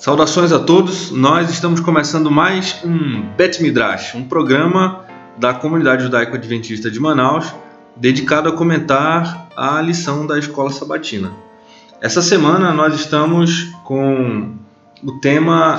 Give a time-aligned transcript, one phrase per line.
[0.00, 5.04] Saudações a todos, nós estamos começando mais um Bet Midrash, um programa
[5.36, 7.52] da comunidade judaico-adventista de Manaus
[7.94, 11.30] dedicado a comentar a lição da escola sabatina.
[12.00, 14.54] Essa semana nós estamos com
[15.04, 15.78] o tema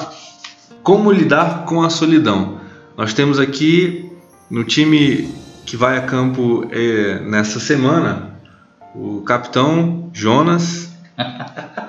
[0.84, 2.60] Como lidar com a solidão.
[2.96, 4.08] Nós temos aqui
[4.52, 5.34] no time
[5.66, 8.36] que vai a campo é, nessa semana
[8.94, 10.92] o capitão Jonas.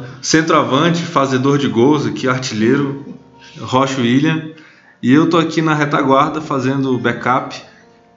[0.22, 3.04] centroavante, fazedor de gols aqui, artilheiro,
[3.60, 4.50] Rocha William.
[5.02, 7.56] E eu tô aqui na retaguarda fazendo backup.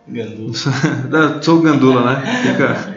[0.08, 0.54] Gandula.
[1.42, 2.42] Sou gandula, né?
[2.42, 2.96] Fica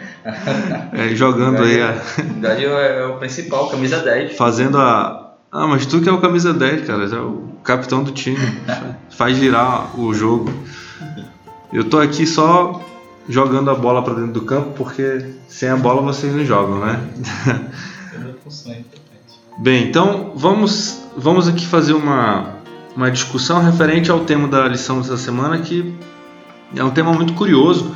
[0.93, 1.93] é, jogando aí a.
[2.17, 4.35] Na verdade é o principal, camisa 10.
[4.35, 5.35] Fazendo a.
[5.49, 8.37] Ah, mas tu que é o camisa 10, cara, é o capitão do time.
[9.09, 10.53] Faz girar o jogo.
[11.71, 12.81] Eu tô aqui só
[13.29, 16.99] jogando a bola para dentro do campo, porque sem a bola vocês não jogam, né?
[19.59, 22.55] Bem, então vamos, vamos aqui fazer uma,
[22.95, 25.93] uma discussão referente ao tema da lição dessa semana, que
[26.75, 27.95] é um tema muito curioso,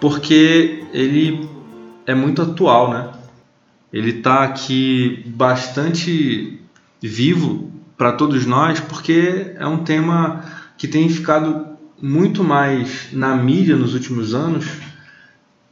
[0.00, 1.48] porque ele
[2.06, 3.10] é muito atual, né?
[3.92, 6.60] Ele está aqui bastante
[7.00, 10.44] vivo para todos nós, porque é um tema
[10.76, 11.66] que tem ficado
[12.00, 14.66] muito mais na mídia nos últimos anos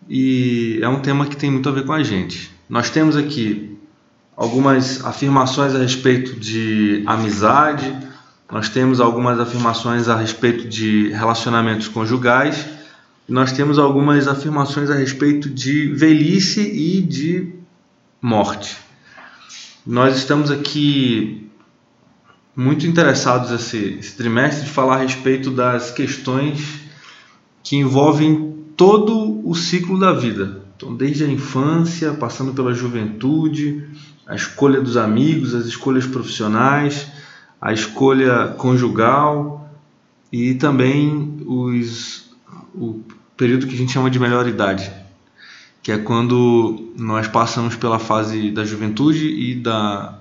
[0.08, 2.50] e é um tema que tem muito a ver com a gente.
[2.68, 3.75] Nós temos aqui
[4.36, 7.96] algumas afirmações a respeito de amizade,
[8.50, 12.66] nós temos algumas afirmações a respeito de relacionamentos conjugais,
[13.28, 17.52] nós temos algumas afirmações a respeito de velhice e de
[18.22, 18.76] morte.
[19.84, 21.50] Nós estamos aqui
[22.54, 26.80] muito interessados esse, esse trimestre de falar a respeito das questões
[27.64, 30.62] que envolvem todo o ciclo da vida.
[30.76, 33.88] Então, desde a infância, passando pela juventude,
[34.26, 37.06] a escolha dos amigos, as escolhas profissionais,
[37.60, 39.70] a escolha conjugal
[40.32, 42.28] e também os,
[42.74, 43.00] o
[43.36, 44.90] período que a gente chama de melhor idade,
[45.82, 50.18] que é quando nós passamos pela fase da juventude e da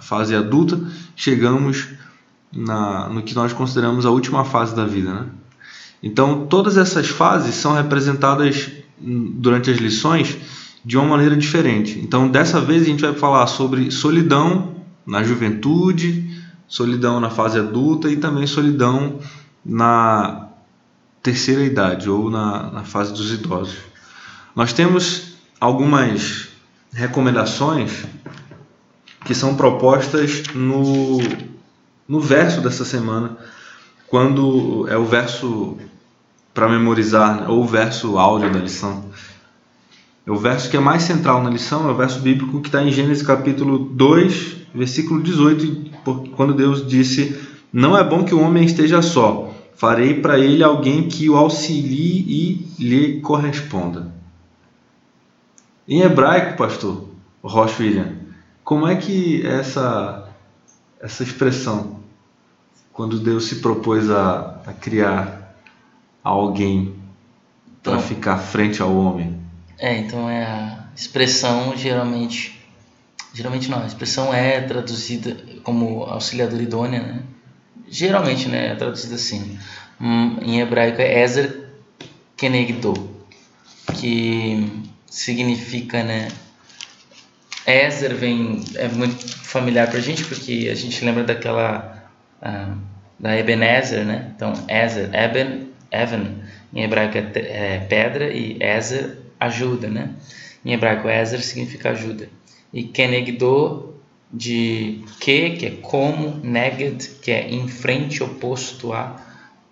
[0.00, 0.78] fase adulta,
[1.14, 1.88] chegamos
[2.52, 5.12] na, no que nós consideramos a última fase da vida.
[5.12, 5.26] Né?
[6.02, 10.36] Então, todas essas fases são representadas durante as lições
[10.86, 11.98] de uma maneira diferente.
[11.98, 16.30] Então, dessa vez a gente vai falar sobre solidão na juventude,
[16.68, 19.18] solidão na fase adulta e também solidão
[19.64, 20.46] na
[21.20, 23.78] terceira idade ou na, na fase dos idosos.
[24.54, 26.50] Nós temos algumas
[26.92, 28.04] recomendações
[29.24, 31.18] que são propostas no,
[32.06, 33.36] no verso dessa semana,
[34.06, 35.76] quando é o verso
[36.54, 39.04] para memorizar, né, ou o verso áudio da lição.
[40.26, 42.82] É o verso que é mais central na lição, é o verso bíblico que está
[42.82, 45.92] em Gênesis capítulo 2, versículo 18,
[46.34, 47.40] quando Deus disse:
[47.72, 52.24] Não é bom que o homem esteja só, farei para ele alguém que o auxilie
[52.26, 54.12] e lhe corresponda.
[55.86, 57.08] Em hebraico, pastor
[57.40, 58.16] Rocha William,
[58.64, 60.28] como é que essa,
[61.00, 62.00] essa expressão,
[62.92, 65.54] quando Deus se propôs a, a criar
[66.24, 66.96] alguém
[67.80, 69.45] para então, ficar frente ao homem?
[69.78, 72.58] É, então é a expressão geralmente.
[73.34, 77.22] Geralmente não, a expressão é traduzida como auxiliadora idônea, né?
[77.88, 79.58] Geralmente, né, é traduzida assim.
[80.00, 81.68] Hum, em hebraico é Ezer
[82.36, 82.94] Kenegdo,
[83.94, 86.28] que significa, né?
[87.66, 92.10] Ezer vem é muito familiar para a gente porque a gente lembra daquela
[92.40, 92.76] uh,
[93.18, 94.32] da Ebenezer, né?
[94.34, 96.36] Então Ezer, Eben, Evan
[96.72, 100.14] em hebraico é, é pedra e Ezer ajuda, né?
[100.64, 102.28] Em hebraico, Ezer significa ajuda.
[102.72, 103.94] E Kenegdo,
[104.32, 109.20] de que, que é como, neged, que é em frente, oposto a,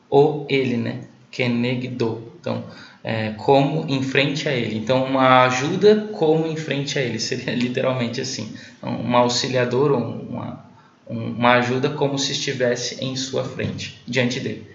[0.08, 1.00] o ele, né?
[1.30, 2.32] Kenegdo.
[2.40, 2.64] Então,
[3.02, 4.78] é, como em frente a ele.
[4.78, 7.18] Então, uma ajuda como em frente a ele.
[7.18, 8.54] Seria literalmente assim.
[8.78, 10.64] Então, um auxiliador ou uma,
[11.06, 14.73] uma ajuda como se estivesse em sua frente, diante dele.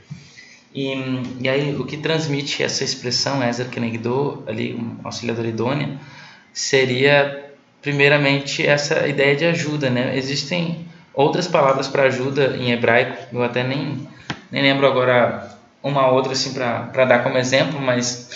[0.73, 0.93] E,
[1.41, 5.97] e aí, o que transmite essa expressão, Ezer Kenegdo, ali, um auxiliador idônea,
[6.53, 10.15] seria, primeiramente, essa ideia de ajuda, né?
[10.15, 14.07] Existem outras palavras para ajuda em hebraico, eu até nem,
[14.51, 18.29] nem lembro agora uma outra assim para dar como exemplo, mas,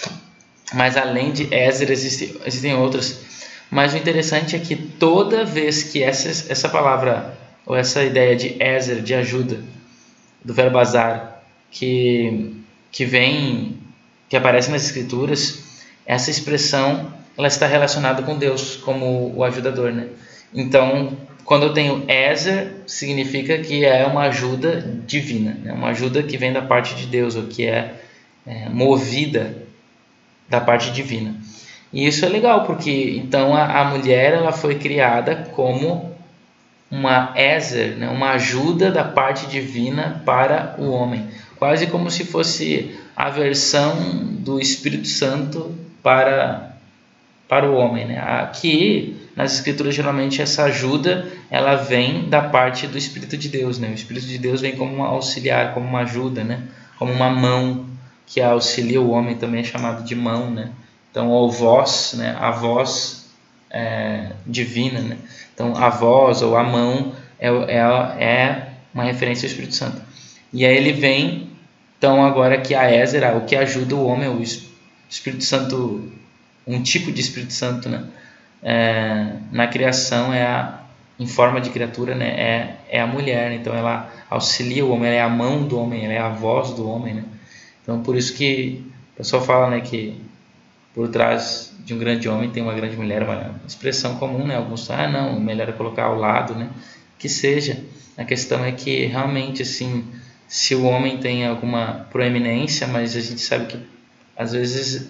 [0.73, 3.21] mas além de Ezer existe, existem outras.
[3.69, 8.61] Mas o interessante é que toda vez que essa, essa palavra, ou essa ideia de
[8.61, 9.59] Ezer, de ajuda,
[10.43, 11.32] do verbo azar,
[11.73, 12.55] que,
[12.91, 13.77] que vem,
[14.29, 20.07] que aparece nas escrituras, essa expressão ela está relacionada com Deus como o ajudador, né?
[20.53, 25.73] Então, quando eu tenho Ezer, significa que é uma ajuda divina, né?
[25.73, 27.95] uma ajuda que vem da parte de Deus, ou que é,
[28.45, 29.57] é movida
[30.47, 31.35] da parte divina.
[31.91, 36.13] E isso é legal, porque então a, a mulher ela foi criada como
[36.89, 38.07] uma Ezer, né?
[38.09, 41.27] uma ajuda da parte divina para o homem,
[41.63, 43.95] quase como se fosse a versão
[44.37, 45.73] do Espírito Santo
[46.03, 46.75] para
[47.47, 48.19] para o homem, né?
[48.19, 53.87] Aqui nas escrituras geralmente essa ajuda ela vem da parte do Espírito de Deus, né?
[53.87, 56.63] O Espírito de Deus vem como um auxiliar, como uma ajuda, né?
[56.99, 57.85] Como uma mão
[58.27, 60.69] que auxilia o homem também é chamado de mão, né?
[61.11, 62.35] Então a voz, né?
[62.41, 63.29] A voz
[63.71, 65.17] é, divina, né?
[65.53, 67.77] Então a voz ou a mão é, é,
[68.21, 70.01] é uma referência ao Espírito Santo.
[70.51, 71.52] E aí ele vem
[72.03, 74.43] então agora que a Ezra, o que ajuda o homem, o
[75.09, 76.11] Espírito Santo,
[76.67, 78.03] um tipo de Espírito Santo, né?
[78.61, 80.81] é, na criação é a,
[81.17, 83.55] em forma de criatura né, é, é a mulher, né?
[83.55, 86.71] então ela auxilia o homem, ela é a mão do homem, ela é a voz
[86.71, 87.13] do homem.
[87.13, 87.23] Né?
[87.81, 88.83] Então por isso que
[89.13, 90.21] o pessoal fala né, que
[90.93, 94.57] por trás de um grande homem tem uma grande mulher, uma expressão comum, né?
[94.57, 96.69] alguns falam, ah não, melhor é colocar ao lado, né?
[97.17, 97.81] que seja.
[98.17, 100.03] A questão é que realmente assim,
[100.53, 103.79] se o homem tem alguma proeminência, mas a gente sabe que
[104.37, 105.09] às vezes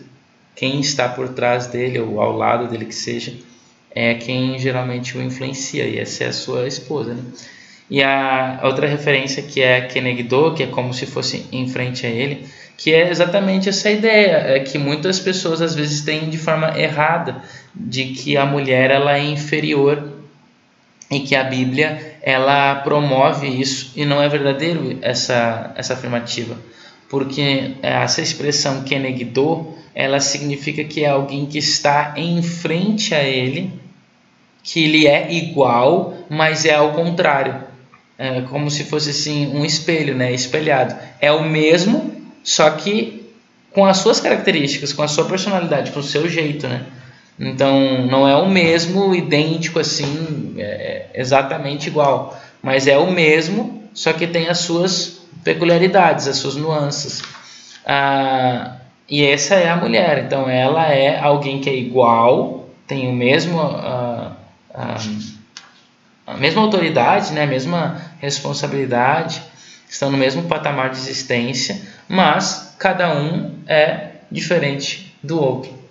[0.55, 3.33] quem está por trás dele ou ao lado dele que seja
[3.91, 7.21] é quem geralmente o influencia e essa é a sua esposa né?
[7.89, 12.09] e a outra referência que é Kenegdo que é como se fosse em frente a
[12.09, 12.47] ele
[12.77, 17.43] que é exatamente essa ideia é que muitas pessoas às vezes têm de forma errada
[17.75, 20.09] de que a mulher ela é inferior
[21.11, 26.57] e que a Bíblia ela promove isso e não é verdadeiro essa essa afirmativa
[27.13, 33.71] porque essa expressão Kenegdo ela significa que é alguém que está em frente a ele,
[34.63, 37.55] que ele é igual, mas é ao contrário.
[38.17, 40.33] É como se fosse assim um espelho, né?
[40.33, 40.95] Espelhado.
[41.19, 43.31] É o mesmo, só que
[43.71, 46.83] com as suas características, com a sua personalidade, com o seu jeito, né?
[47.39, 54.13] Então não é o mesmo, idêntico assim, é exatamente igual, mas é o mesmo, só
[54.13, 57.21] que tem as suas peculiaridades, as suas nuances.
[57.85, 58.77] Ah,
[59.09, 63.59] e essa é a mulher, então ela é alguém que é igual, tem o mesmo
[63.59, 64.31] a,
[64.73, 64.97] a,
[66.27, 69.41] a mesma autoridade, né, a mesma responsabilidade,
[69.89, 75.82] estão no mesmo patamar de existência, mas cada um é diferente do outro.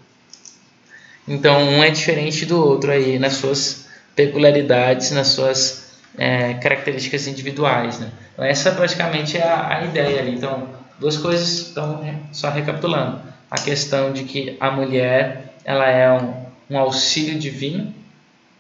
[1.27, 8.01] Então um é diferente do outro aí nas suas peculiaridades, nas suas é, características individuais.
[8.01, 8.11] Né?
[8.33, 10.35] Então, essa praticamente é a, a ideia ali.
[10.35, 13.21] Então duas coisas, então, só recapitulando.
[13.51, 16.35] A questão de que a mulher ela é um,
[16.71, 17.93] um auxílio divino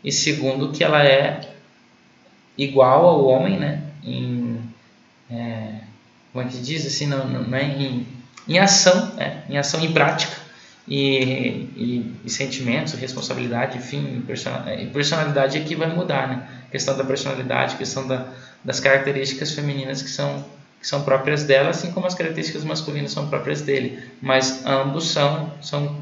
[0.05, 1.41] e segundo que ela é
[2.59, 3.83] igual ao homem, né?
[4.05, 4.61] Em,
[5.31, 5.75] é,
[6.33, 8.07] como é que diz assim, não, não é em,
[8.49, 9.45] em ação, né?
[9.49, 10.42] em ação em prática
[10.87, 14.25] e, e, e sentimentos, responsabilidade, enfim,
[14.93, 16.49] personalidade aqui vai mudar, né?
[16.71, 18.27] Questão da personalidade, questão da,
[18.65, 20.45] das características femininas que são
[20.83, 25.53] que são próprias dela, assim como as características masculinas são próprias dele, mas ambos são,
[25.63, 25.97] são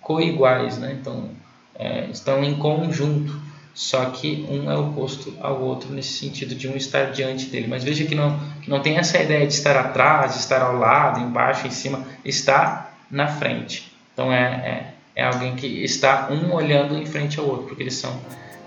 [0.00, 0.96] coiguais, né?
[1.00, 1.30] então
[1.76, 3.40] é, estão em conjunto,
[3.72, 7.68] só que um é oposto ao outro nesse sentido de um estar diante dele.
[7.68, 11.20] Mas veja que não, não tem essa ideia de estar atrás, de estar ao lado,
[11.20, 13.87] embaixo, em cima, está na frente.
[14.18, 17.94] Então é, é, é alguém que está um olhando em frente ao outro, porque eles
[17.94, 18.20] são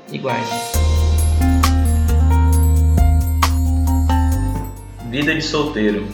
[0.10, 0.48] iguais.
[5.10, 6.08] Vida de solteiro.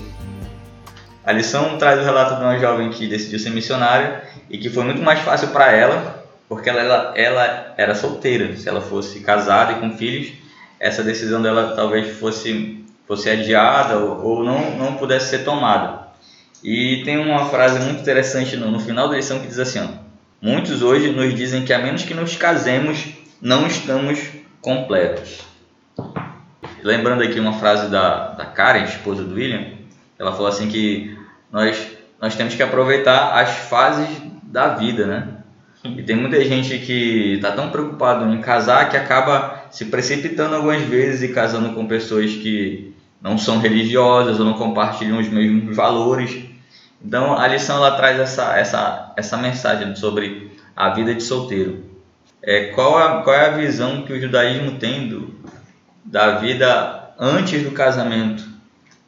[1.24, 4.84] A lição traz o relato de uma jovem que decidiu ser missionária e que foi
[4.84, 8.58] muito mais fácil para ela, porque ela, ela, ela, era solteira.
[8.58, 10.34] Se ela fosse casada e com filhos,
[10.80, 16.07] essa decisão dela talvez fosse, fosse adiada ou, ou não, não pudesse ser tomada.
[16.70, 19.88] E tem uma frase muito interessante no, no final da lição que diz assim: ó,
[20.42, 23.06] Muitos hoje nos dizem que a menos que nos casemos,
[23.42, 24.20] não estamos
[24.60, 25.40] completos.
[26.84, 29.66] Lembrando aqui uma frase da, da Karen, esposa do William,
[30.20, 31.18] ela falou assim que
[31.50, 31.88] nós,
[32.22, 34.10] nós temos que aproveitar as fases
[34.44, 35.28] da vida, né?
[35.86, 40.82] E tem muita gente que está tão preocupado em casar que acaba se precipitando algumas
[40.82, 46.57] vezes e casando com pessoas que não são religiosas ou não compartilham os mesmos valores.
[47.08, 51.86] Então a lição ela traz essa, essa, essa mensagem sobre a vida de solteiro.
[52.44, 55.34] É, qual, a, qual é a visão que o judaísmo tem do,
[56.04, 58.44] da vida antes do casamento.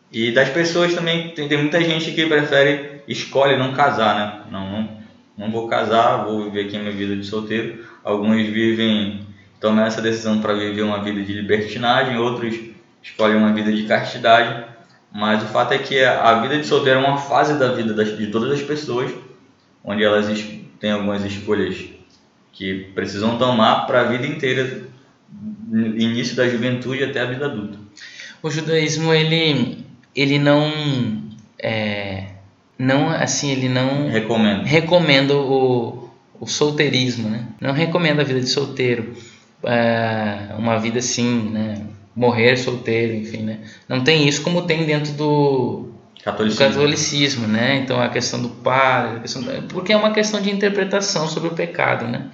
[0.09, 4.41] E das pessoas também, tem, tem muita gente que prefere, escolhe não casar, né?
[4.49, 4.89] Não, não,
[5.37, 7.85] não vou casar, vou viver aqui a minha vida de solteiro.
[8.01, 9.27] Alguns vivem
[9.59, 12.57] tomam essa decisão para viver uma vida de libertinagem, outros
[13.03, 14.68] escolhem uma vida de castidade.
[15.11, 18.15] Mas o fato é que a vida de solteiro é uma fase da vida das,
[18.17, 19.11] de todas as pessoas,
[19.83, 20.27] onde elas
[20.79, 21.77] têm algumas escolhas
[22.53, 24.83] que precisam tomar para a vida inteira,
[25.71, 27.77] início da juventude até a vida adulta.
[28.41, 29.85] O judaísmo ele
[30.15, 30.71] ele não
[31.61, 32.27] é,
[32.77, 37.47] não assim ele não recomenda recomenda o, o solteirismo, né?
[37.59, 39.13] Não recomenda a vida de solteiro,
[39.63, 41.85] é, uma vida assim, né?
[42.19, 43.59] Morrer solteiro, enfim, né?
[43.87, 45.87] Não tem isso como tem dentro do
[46.21, 47.77] catolicismo, do catolicismo né?
[47.77, 51.53] Então a questão do padre, a questão porque é uma questão de interpretação sobre o
[51.53, 52.25] pecado, né?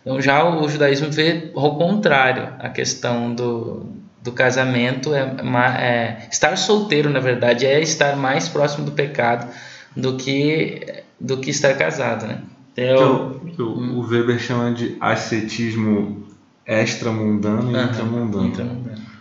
[0.00, 3.86] Então já o judaísmo vê ao contrário, a questão do,
[4.22, 5.34] do casamento é,
[5.78, 9.46] é estar solteiro, na verdade, é estar mais próximo do pecado
[9.94, 12.38] do que do que estar casado, né?
[12.72, 16.26] Então, então o, o Weber chama de ascetismo
[16.66, 18.46] extramundano e intramundano.
[18.46, 19.13] intramundano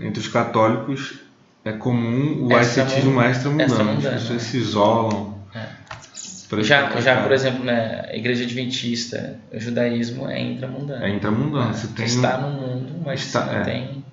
[0.00, 1.18] entre os católicos
[1.64, 3.98] é comum o ascetismo extra-mundano.
[3.98, 5.38] As pessoas se isolam.
[5.54, 6.62] É.
[6.62, 11.04] Já, já, por exemplo, na né, igreja adventista, o judaísmo é intramundano.
[11.04, 11.70] É intramundano.
[11.70, 11.72] É.
[11.74, 13.62] Você tem está no mundo, mas está, não é.
[13.62, 14.04] tem...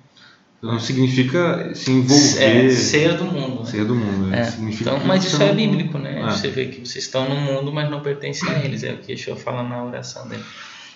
[0.62, 2.66] Não significa se envolver...
[2.66, 3.60] É, ser do mundo.
[3.60, 3.70] Né?
[3.70, 4.34] Ser do mundo.
[4.34, 4.52] É.
[4.58, 6.20] Então, mas isso é bíblico, né?
[6.20, 6.30] É.
[6.30, 8.82] Você vê que vocês estão no mundo, mas não pertencem a eles.
[8.82, 10.42] É o que Senhor fala na oração dele.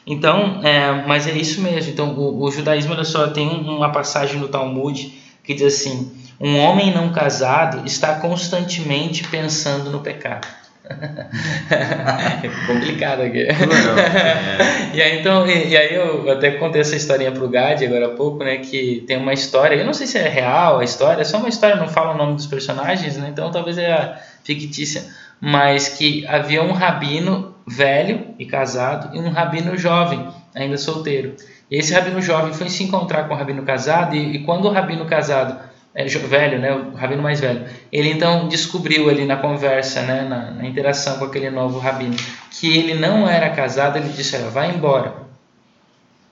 [0.07, 1.93] Então, é, mas é isso mesmo.
[1.93, 5.13] Então, o, o judaísmo olha só tem uma passagem no Talmud
[5.45, 10.47] que diz assim: um homem não casado está constantemente pensando no pecado.
[10.91, 13.47] é complicado aqui.
[14.93, 18.17] e aí então, e, e, aí eu até contei essa historinha pro Gad agora há
[18.17, 21.25] pouco, né, que tem uma história, eu não sei se é real a história, é
[21.25, 23.29] só uma história, não fala o nome dos personagens, né?
[23.31, 25.05] Então talvez é fictícia,
[25.41, 31.37] mas que havia um rabino velho e casado, e um rabino jovem, ainda solteiro.
[31.71, 34.73] E esse rabino jovem foi se encontrar com o rabino casado, e, e quando o
[34.73, 35.59] rabino casado,
[35.95, 40.51] é, velho, né, o rabino mais velho, ele então descobriu ali na conversa, né, na,
[40.51, 42.17] na interação com aquele novo rabino,
[42.51, 45.31] que ele não era casado, ele disse: Olha, vai embora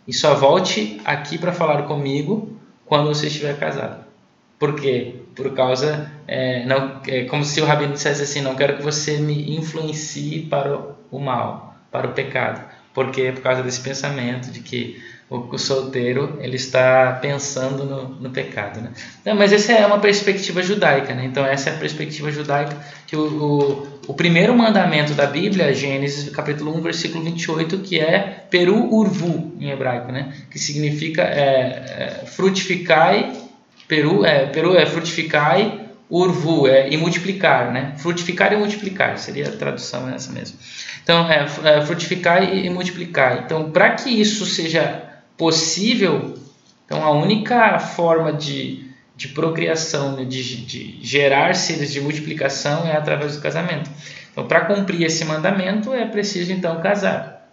[0.09, 4.03] e só volte aqui para falar comigo quando você estiver casado.
[4.59, 5.17] Por quê?
[5.37, 9.19] Por causa, é, não, é como se o rabino dissesse assim: Não quero que você
[9.19, 12.63] me influencie para o, mal, para o pecado.
[12.95, 15.01] Porque por causa desse pensamento de que
[15.31, 18.91] o, o solteiro ele está pensando no, no pecado, né?
[19.25, 21.25] Não, mas essa é uma perspectiva judaica, né?
[21.25, 26.31] Então essa é a perspectiva judaica que o, o, o primeiro mandamento da Bíblia, Gênesis
[26.31, 30.33] capítulo 1, versículo 28, que é peru urvu em hebraico, né?
[30.51, 33.33] Que significa é, é, frutificai,
[33.87, 37.95] peru é, peru é frutificai urvu é e multiplicar, né?
[37.99, 40.57] Frutificar e multiplicar seria a tradução essa mesmo.
[41.09, 43.43] Então, é, é frutificar e, e multiplicar.
[43.43, 45.05] Então, para que isso seja
[45.39, 46.35] possível,
[46.85, 48.87] então a única forma de,
[49.17, 53.89] de procriação, né, de, de gerar seres de multiplicação é através do casamento.
[54.31, 57.49] Então, para cumprir esse mandamento é preciso então casar.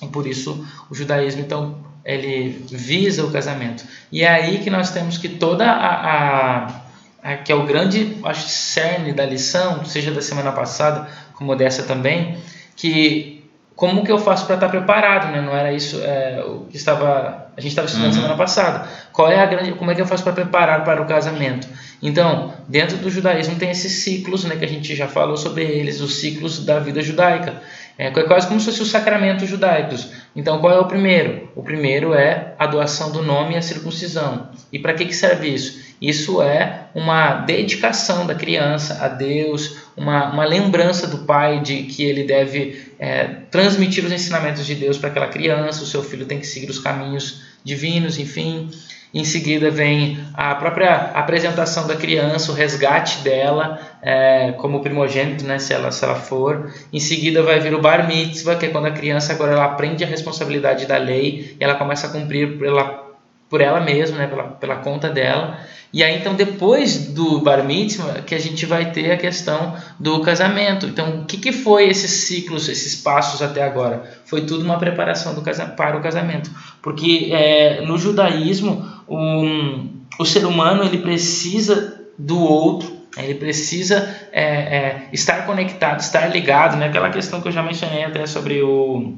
[0.00, 3.82] E por isso o judaísmo então ele visa o casamento.
[4.12, 6.84] E é aí que nós temos que toda a,
[7.24, 11.82] a que é o grande acho, cerne da lição, seja da semana passada como dessa
[11.82, 12.38] também,
[12.80, 13.44] que
[13.76, 15.40] como que eu faço para estar preparado, né?
[15.40, 18.14] Não era isso é, o que estava a gente estava estudando uhum.
[18.14, 18.88] semana passada.
[19.12, 21.68] Qual é a grande, como é que eu faço para preparar para o casamento?
[22.02, 24.56] Então, dentro do judaísmo tem esses ciclos, né?
[24.56, 27.60] Que a gente já falou sobre eles, os ciclos da vida judaica.
[28.00, 30.10] É quase como se fossem os sacramentos judaicos.
[30.34, 31.50] Então, qual é o primeiro?
[31.54, 34.48] O primeiro é a doação do nome e a circuncisão.
[34.72, 35.78] E para que, que serve isso?
[36.00, 42.02] Isso é uma dedicação da criança a Deus, uma, uma lembrança do pai de que
[42.02, 46.38] ele deve é, transmitir os ensinamentos de Deus para aquela criança, o seu filho tem
[46.40, 48.70] que seguir os caminhos divinos, enfim.
[49.12, 55.58] Em seguida vem a própria apresentação da criança, o resgate dela é, como primogênito, né,
[55.58, 56.72] se, ela, se ela for.
[56.92, 60.04] Em seguida vai vir o bar mitzvah, que é quando a criança agora ela aprende
[60.04, 63.04] a responsabilidade da lei e ela começa a cumprir pela,
[63.48, 65.58] por ela mesma, né, pela, pela conta dela.
[65.92, 70.20] E aí, então, depois do bar mitzvah, que a gente vai ter a questão do
[70.20, 70.86] casamento.
[70.86, 74.08] Então, o que, que foi esses ciclos, esses passos até agora?
[74.24, 76.48] Foi tudo uma preparação do para o casamento.
[76.80, 83.24] Porque é, no judaísmo, um, o ser humano ele precisa do outro, né?
[83.24, 86.76] ele precisa é, é, estar conectado, estar ligado.
[86.76, 86.86] Né?
[86.86, 89.14] Aquela questão que eu já mencionei até sobre o,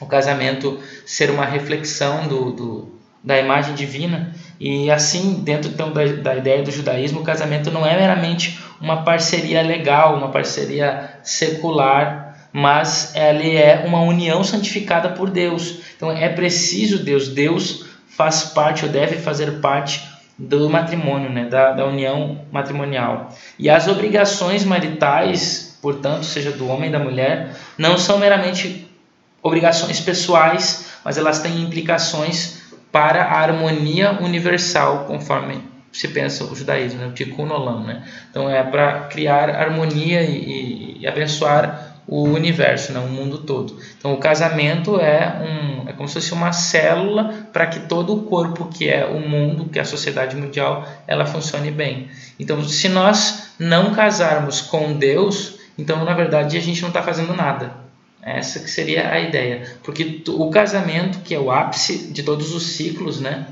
[0.00, 4.32] o casamento ser uma reflexão do, do da imagem divina.
[4.60, 9.02] E assim, dentro então, da, da ideia do judaísmo, o casamento não é meramente uma
[9.02, 15.80] parceria legal, uma parceria secular, mas ele é uma união santificada por Deus.
[15.96, 17.87] Então é preciso Deus, Deus
[18.18, 20.02] faz parte ou deve fazer parte
[20.36, 23.28] do matrimônio, né, da, da união matrimonial.
[23.56, 28.90] E as obrigações maritais, portanto, seja do homem e da mulher, não são meramente
[29.40, 32.60] obrigações pessoais, mas elas têm implicações
[32.90, 37.06] para a harmonia universal, conforme se pensa o judaísmo, né?
[37.06, 37.84] o tikkun olam.
[37.84, 38.02] Né?
[38.30, 42.98] Então é para criar harmonia e, e, abençoar o universo, né?
[42.98, 43.76] o mundo todo.
[43.98, 48.22] Então o casamento é, um, é como se fosse uma célula para que todo o
[48.22, 52.08] corpo que é o mundo, que é a sociedade mundial, ela funcione bem.
[52.40, 57.34] Então se nós não casarmos com Deus, então na verdade a gente não está fazendo
[57.34, 57.86] nada.
[58.22, 59.78] Essa que seria a ideia.
[59.82, 63.46] Porque o casamento, que é o ápice de todos os ciclos, né?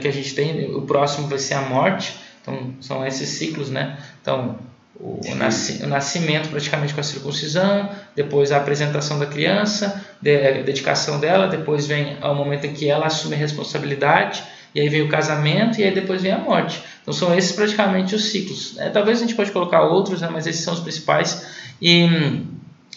[0.00, 2.14] Que a gente tem, o próximo vai ser a morte.
[2.40, 3.98] Então, são esses ciclos, né?
[4.20, 4.58] Então,
[5.00, 11.18] o, nasci, o nascimento praticamente com a circuncisão, depois a apresentação da criança, a dedicação
[11.18, 14.42] dela, depois vem o momento em que ela assume a responsabilidade,
[14.74, 16.82] e aí vem o casamento, e aí depois vem a morte.
[17.02, 18.78] Então, são esses praticamente os ciclos.
[18.78, 20.28] É, talvez a gente pode colocar outros, né?
[20.32, 21.46] Mas esses são os principais.
[21.80, 22.08] E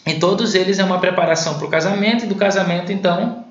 [0.06, 3.44] e todos eles é uma preparação para o casamento, e do casamento, então,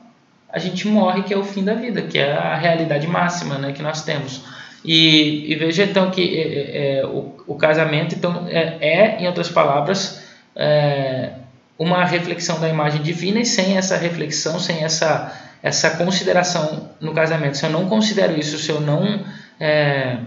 [0.49, 3.73] a gente morre, que é o fim da vida, que é a realidade máxima né,
[3.73, 4.43] que nós temos.
[4.85, 9.27] E, e veja então que é, é, é, o, o, casamento então, é, é em
[9.27, 10.23] outras palavras,
[10.55, 11.33] é,
[11.79, 17.57] uma reflexão da imagem divina, e sem essa reflexão, sem essa, essa consideração no casamento,
[17.57, 19.25] se eu não considero isso, se eu não.
[19.59, 20.19] É,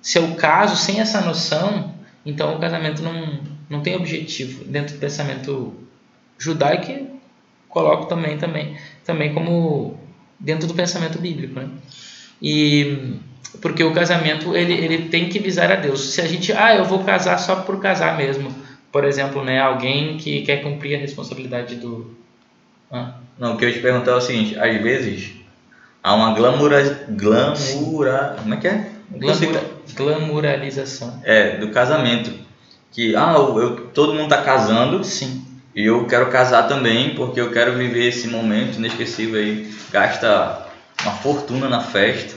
[0.00, 1.92] se eu caso sem essa noção,
[2.24, 5.74] então o casamento não, não tem objetivo dentro do pensamento
[6.38, 7.14] judaico
[7.68, 9.98] coloco também também também como
[10.38, 11.68] dentro do pensamento bíblico né?
[12.44, 13.16] E
[13.60, 16.84] porque o casamento ele, ele tem que visar a Deus se a gente ah eu
[16.84, 18.54] vou casar só por casar mesmo
[18.92, 22.14] por exemplo né alguém que quer cumprir a responsabilidade do
[22.92, 23.14] ah.
[23.38, 25.32] não o que eu te perguntar é o seguinte às vezes
[26.02, 29.62] há uma glamura glamura como é que é Glamura,
[29.94, 32.44] glamuralização é do casamento
[32.94, 35.02] que ah, eu, todo mundo está casando.
[35.02, 35.44] Sim.
[35.74, 39.68] E eu quero casar também porque eu quero viver esse momento inesquecível aí.
[39.90, 40.63] Gasta
[41.04, 42.34] uma fortuna na festa.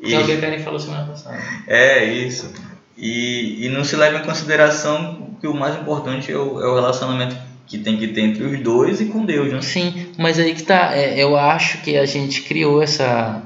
[0.00, 1.38] E alguém também falou semana passada.
[1.66, 2.52] É, isso.
[2.96, 6.74] E, e não se leva em consideração que o mais importante é o, é o
[6.74, 9.62] relacionamento que tem que ter entre os dois e com Deus, né?
[9.62, 10.94] Sim, mas aí que tá.
[10.94, 13.42] É, eu acho que a gente criou essa,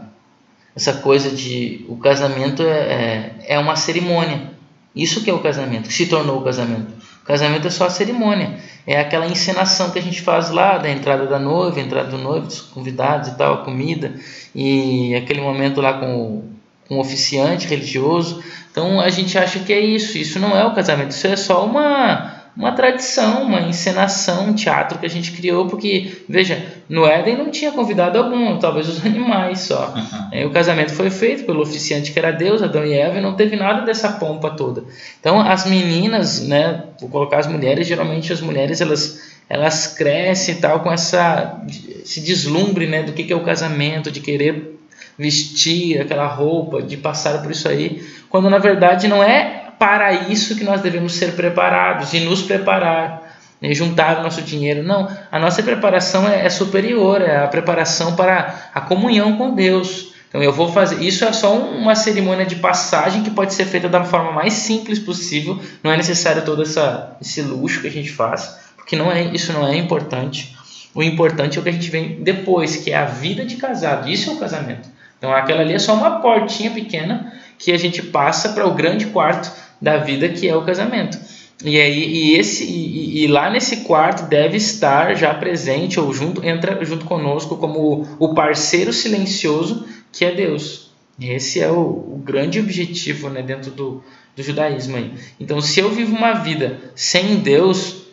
[0.74, 4.50] essa coisa de o casamento é, é, é uma cerimônia.
[4.94, 6.90] Isso que é o casamento, que se tornou o casamento.
[7.26, 11.26] Casamento é só a cerimônia, é aquela encenação que a gente faz lá da entrada
[11.26, 14.14] da noiva, entrada do noivo, dos convidados e tal, a comida,
[14.54, 16.44] e aquele momento lá com o,
[16.88, 18.44] com o oficiante religioso.
[18.70, 21.66] Então a gente acha que é isso, isso não é o casamento, isso é só
[21.66, 27.36] uma uma tradição, uma encenação, um teatro que a gente criou, porque, veja, no Éden
[27.36, 29.94] não tinha convidado algum, talvez os animais só.
[29.94, 30.46] Uhum.
[30.46, 33.56] o casamento foi feito pelo oficiante que era Deus, Adão e Eva, e não teve
[33.56, 34.84] nada dessa pompa toda.
[35.20, 40.58] Então, as meninas, né, vou colocar as mulheres, geralmente as mulheres, elas elas crescem e
[40.58, 41.62] tal com essa
[42.02, 44.76] esse deslumbre, né, do que é o casamento, de querer
[45.18, 50.56] vestir aquela roupa, de passar por isso aí, quando na verdade não é para isso
[50.56, 54.82] que nós devemos ser preparados e nos preparar, né, juntar o nosso dinheiro.
[54.82, 60.14] Não, a nossa preparação é, é superior, é a preparação para a comunhão com Deus.
[60.28, 61.02] Então eu vou fazer.
[61.02, 64.98] Isso é só uma cerimônia de passagem que pode ser feita da forma mais simples
[64.98, 65.60] possível.
[65.82, 69.52] Não é necessário todo essa, esse luxo que a gente faz, porque não é, isso
[69.52, 70.54] não é importante.
[70.94, 74.08] O importante é o que a gente vem depois, que é a vida de casado.
[74.08, 74.88] Isso é o casamento.
[75.18, 79.06] Então aquela ali é só uma portinha pequena que a gente passa para o grande
[79.06, 79.50] quarto
[79.86, 81.16] da vida que é o casamento.
[81.64, 86.44] E aí e esse e, e, lá nesse quarto deve estar já presente ou junto
[86.44, 90.90] entra junto conosco como o, parceiro silencioso que é Deus.
[91.20, 94.02] Esse é o, o grande objetivo né, dentro do,
[94.34, 95.14] do judaísmo aí.
[95.38, 98.08] Então, se eu vivo uma vida sem Deus,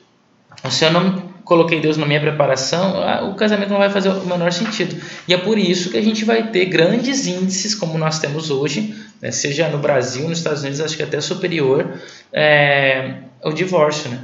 [0.69, 2.95] se eu não coloquei Deus na minha preparação,
[3.29, 4.95] o casamento não vai fazer o menor sentido.
[5.27, 8.95] E é por isso que a gente vai ter grandes índices, como nós temos hoje,
[9.21, 11.99] né, seja no Brasil, nos Estados Unidos, acho que até superior,
[12.31, 14.19] é, o divórcio, né?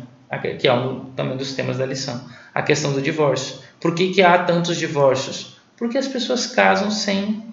[0.59, 2.21] que é um também dos temas da lição,
[2.53, 3.57] a questão do divórcio.
[3.81, 5.57] Por que, que há tantos divórcios?
[5.75, 7.43] Porque as pessoas casam sem,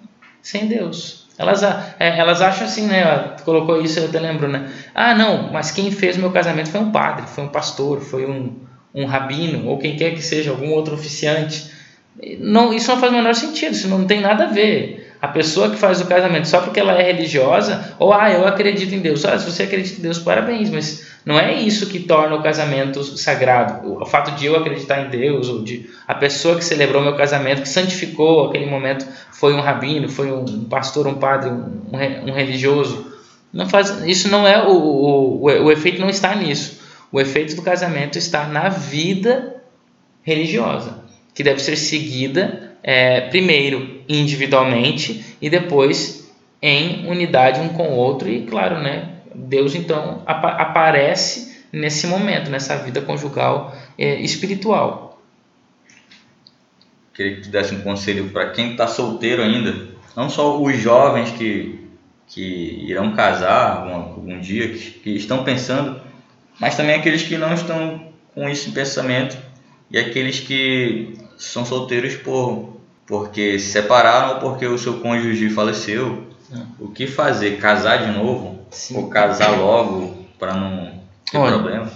[0.41, 1.27] sem Deus.
[1.37, 3.35] Elas, é, elas acham assim, né?
[3.45, 4.71] Colocou isso, eu até lembro, né?
[4.93, 8.55] Ah, não, mas quem fez meu casamento foi um padre, foi um pastor, foi um,
[8.97, 11.71] um rabino ou quem quer que seja, algum outro oficiante.
[12.39, 15.13] Não, isso não faz o menor sentido, isso não tem nada a ver.
[15.19, 18.93] a pessoa que faz o casamento só porque ela é religiosa, ou ah, eu acredito
[18.93, 19.23] em Deus.
[19.25, 23.03] Ah, se você acredita em Deus, parabéns, mas não é isso que torna o casamento
[23.03, 24.01] sagrado.
[24.01, 27.61] O fato de eu acreditar em Deus, ou de a pessoa que celebrou meu casamento,
[27.61, 33.11] que santificou aquele momento, foi um rabino, foi um pastor, um padre, um, um religioso.
[33.53, 36.76] Não faz, isso não é o, o, o, o efeito não está nisso.
[37.11, 39.63] O efeito do casamento está na vida
[40.23, 47.95] religiosa, que deve ser seguida é, primeiro individualmente e depois em unidade um com o
[47.95, 49.17] outro e claro, né?
[49.33, 55.21] Deus então ap aparece nesse momento, nessa vida conjugal é, espiritual.
[57.13, 61.31] Queria que tu desse um conselho para quem está solteiro ainda, não só os jovens
[61.31, 61.87] que,
[62.27, 65.99] que irão casar algum, algum dia, que, que estão pensando,
[66.59, 69.37] mas também aqueles que não estão com isso em pensamento
[69.89, 76.27] e aqueles que são solteiros por porque se separaram ou porque o seu cônjuge faleceu.
[76.53, 76.57] É.
[76.77, 77.57] O que fazer?
[77.57, 78.59] Casar de novo?
[78.69, 78.97] Sim.
[78.97, 80.91] Ou casar logo para não
[81.31, 81.91] ter Olha, problema?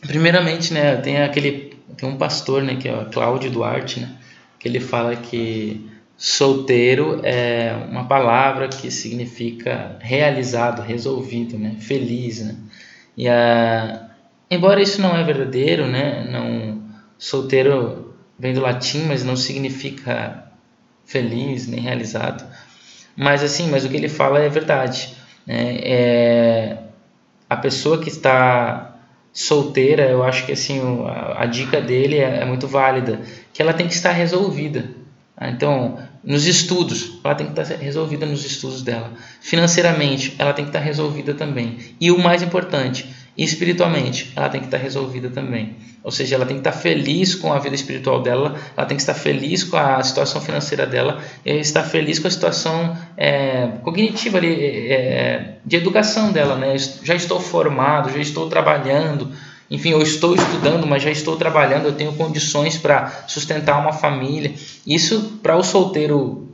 [0.00, 4.16] Primeiramente, né, tem aquele tem um pastor, né, que é o Cláudio Duarte, né,
[4.58, 12.54] que ele fala que solteiro é uma palavra que significa realizado, resolvido, né, feliz, né.
[13.16, 14.08] E a
[14.50, 16.82] embora isso não é verdadeiro, né, não
[17.18, 20.44] solteiro vem do latim, mas não significa
[21.04, 22.44] feliz nem realizado.
[23.16, 25.14] Mas assim, mas o que ele fala é verdade.
[25.46, 25.76] Né?
[25.82, 26.78] É,
[27.48, 28.96] a pessoa que está
[29.32, 30.80] solteira, eu acho que assim
[31.36, 33.20] a, dica dele é, é, muito válida,
[33.52, 34.84] que ela tem que estar resolvida.
[35.42, 35.50] Tá?
[35.50, 39.10] Então, nos estudos, ela tem que estar resolvida nos estudos dela.
[39.40, 41.78] Financeiramente, ela tem que estar resolvida também.
[42.00, 45.76] E o mais importante, espiritualmente, ela tem que estar resolvida também.
[46.04, 49.02] Ou seja, ela tem que estar feliz com a vida espiritual dela, ela tem que
[49.02, 54.38] estar feliz com a situação financeira dela, e estar feliz com a situação é, cognitiva
[54.38, 56.56] ali, é de educação dela.
[56.56, 56.76] Né?
[57.02, 59.28] Já estou formado, já estou trabalhando,
[59.74, 64.52] enfim, eu estou estudando, mas já estou trabalhando, eu tenho condições para sustentar uma família.
[64.86, 66.48] Isso para o solteiro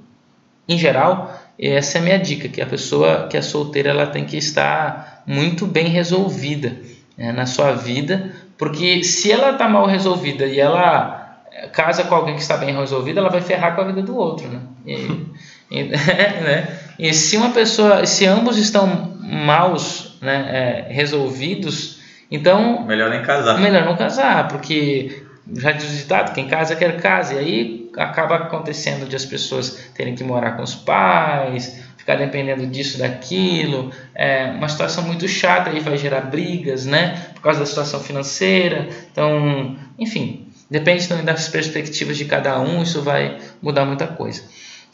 [0.68, 4.24] em geral, essa é a minha dica, que a pessoa que é solteira ela tem
[4.24, 6.76] que estar muito bem resolvida
[7.16, 12.14] né, na sua vida porque se ela está mal resolvida e ela eh, casa com
[12.14, 14.61] alguém que está bem resolvido, ela vai ferrar com a vida do outro, né?
[14.85, 14.94] E,
[15.70, 16.78] e, né?
[16.98, 21.98] e se uma pessoa, se ambos estão maus, né, é, resolvidos,
[22.31, 23.61] então melhor nem casar.
[23.61, 25.25] Melhor não casar, porque
[25.57, 29.91] já diz o ditado, quem casa quer casa, e aí acaba acontecendo de as pessoas
[29.95, 35.71] terem que morar com os pais, ficar dependendo disso, daquilo, é uma situação muito chata
[35.71, 37.27] e vai gerar brigas, né?
[37.35, 38.88] Por causa da situação financeira.
[39.11, 44.43] Então, enfim, depende também das perspectivas de cada um, isso vai mudar muita coisa.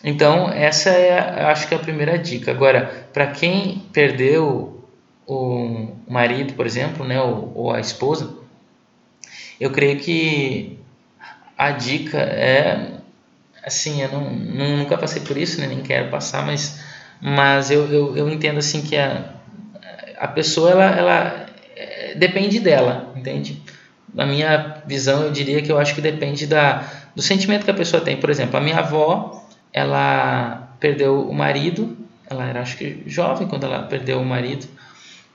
[0.02, 2.50] Então, essa é, acho que é a primeira dica.
[2.50, 4.73] Agora, para quem perdeu
[5.26, 8.34] o marido, por exemplo, né, ou, ou a esposa,
[9.60, 10.78] eu creio que
[11.56, 12.92] a dica é
[13.64, 16.78] assim, eu não, nunca passei por isso, né, nem quero passar, mas
[17.20, 19.30] mas eu, eu, eu entendo assim que a,
[20.18, 23.62] a pessoa ela, ela é, depende dela, entende?
[24.12, 27.74] Na minha visão, eu diria que eu acho que depende da, do sentimento que a
[27.74, 28.18] pessoa tem.
[28.18, 31.96] Por exemplo, a minha avó, ela perdeu o marido,
[32.28, 34.68] ela era acho que jovem quando ela perdeu o marido,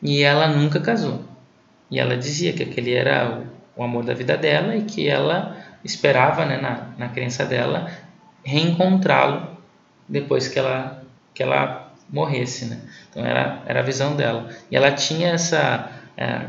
[0.02, 1.24] e ela nunca casou.
[1.90, 3.44] E ela dizia que aquele era
[3.76, 7.90] o, amor da vida dela e que ela esperava, né, na, na crença dela,
[8.44, 9.58] reencontrá-lo
[10.08, 11.02] depois que ela
[11.34, 12.82] que ela morresse, né?
[13.10, 14.50] Então era, era a visão dela.
[14.70, 16.48] E ela tinha essa é,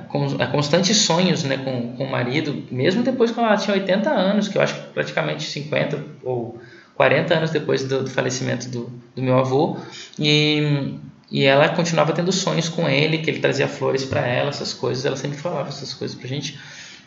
[0.51, 4.59] constantes sonhos né, com, com o marido, mesmo depois que ela tinha 80 anos, que
[4.59, 6.61] eu acho que praticamente 50 ou
[6.97, 9.79] 40 anos depois do, do falecimento do, do meu avô.
[10.19, 10.99] E,
[11.31, 15.05] e ela continuava tendo sonhos com ele, que ele trazia flores para ela, essas coisas.
[15.05, 16.59] Ela sempre falava essas coisas para gente.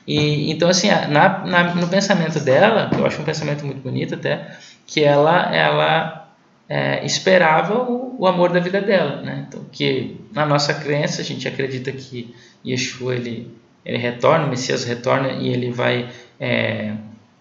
[0.08, 4.58] E então assim, na, na, no pensamento dela, eu acho um pensamento muito bonito até,
[4.86, 6.24] que ela ela
[6.68, 9.46] é, esperava o, o, amor da vida dela, né?
[9.48, 12.34] Então, que na nossa crença a gente acredita que
[12.66, 13.54] Yeshua ele,
[13.86, 16.10] ele retorna, o Messias retorna e ele vai
[16.40, 16.94] é,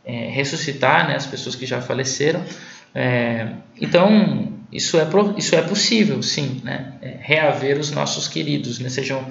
[0.05, 2.43] é, ressuscitar né, as pessoas que já faleceram.
[2.95, 3.49] É,
[3.81, 5.07] então, isso é,
[5.37, 6.95] isso é possível, sim, né?
[7.03, 8.89] É, reaver os nossos queridos, né?
[8.89, 9.25] sejam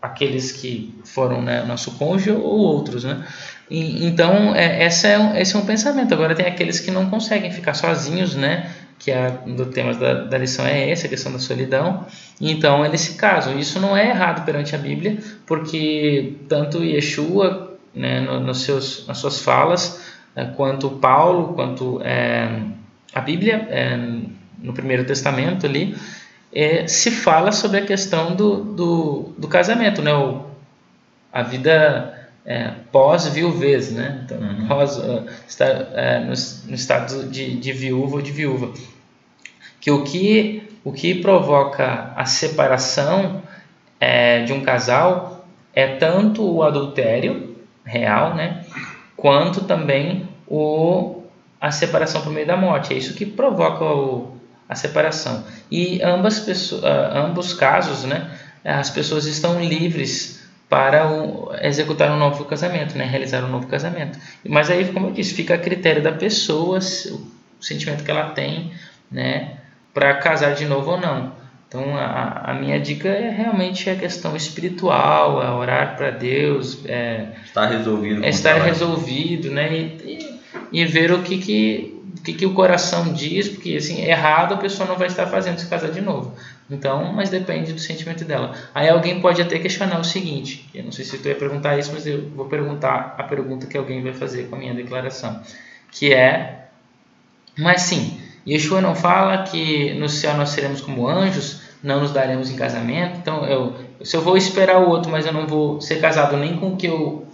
[0.00, 3.24] aqueles que foram né, nosso cônjuge ou outros, né?
[3.70, 6.12] E, então, é, essa é esse é um pensamento.
[6.12, 8.70] Agora, tem aqueles que não conseguem ficar sozinhos, né?
[8.98, 12.06] que é um dos temas da, da lição é esse, a questão da solidão.
[12.40, 13.56] Então, é nesse caso.
[13.56, 19.18] Isso não é errado perante a Bíblia, porque tanto Yeshua, né, no, nos seus, nas
[19.18, 22.60] suas falas, é, quanto Paulo, quanto é,
[23.14, 23.96] a Bíblia, é,
[24.62, 25.96] no Primeiro Testamento ali,
[26.52, 30.14] é, se fala sobre a questão do, do, do casamento, né?
[30.14, 30.46] O,
[31.32, 34.22] a vida é, pós-viuvez, né?
[34.24, 34.66] Então, Uhum.
[34.66, 38.72] pós, uh, está, é, no, no estado de, de viúva ou de viúva.
[39.80, 43.42] Que o que, o que provoca a separação
[44.00, 48.64] é, de um casal é tanto o adultério real, né?
[49.16, 51.22] Quanto também o,
[51.60, 52.94] a separação por meio da morte.
[52.94, 54.37] É isso que provoca o,
[54.68, 55.44] a separação.
[55.70, 58.30] E ambas pessoas, ambos casos, né?
[58.64, 63.04] As pessoas estão livres para o, executar um novo casamento, né?
[63.04, 64.18] Realizar um novo casamento.
[64.46, 68.72] Mas aí, como eu disse, fica a critério da pessoa, o sentimento que ela tem,
[69.10, 69.56] né?
[69.94, 71.32] Para casar de novo ou não.
[71.66, 77.26] Então, a, a minha dica é realmente a questão espiritual, é orar para Deus, é,
[77.44, 78.24] Está resolvido.
[78.24, 79.70] é estar resolvido, né?
[79.74, 80.40] E,
[80.72, 81.97] e, e ver o que que,
[82.32, 85.66] que que o coração diz, porque assim, errado a pessoa não vai estar fazendo se
[85.66, 86.34] casar de novo.
[86.70, 88.54] Então, mas depende do sentimento dela.
[88.74, 91.90] Aí alguém pode até questionar o seguinte, eu não sei se tu ia perguntar isso,
[91.92, 95.40] mas eu vou perguntar a pergunta que alguém vai fazer com a minha declaração,
[95.90, 96.66] que é,
[97.56, 102.50] mas sim, Yeshua não fala que no céu nós seremos como anjos, não nos daremos
[102.50, 103.18] em casamento.
[103.18, 106.56] Então, eu, se eu vou esperar o outro, mas eu não vou ser casado nem
[106.56, 107.26] com que eu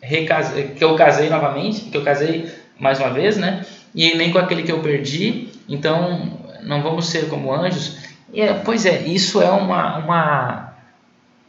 [0.00, 3.64] recasei, que eu casei novamente, que eu casei mais uma vez, né?
[3.94, 5.48] E nem com aquele que eu perdi.
[5.68, 7.96] Então, não vamos ser como anjos.
[8.32, 10.74] E é, pois é, isso é uma, uma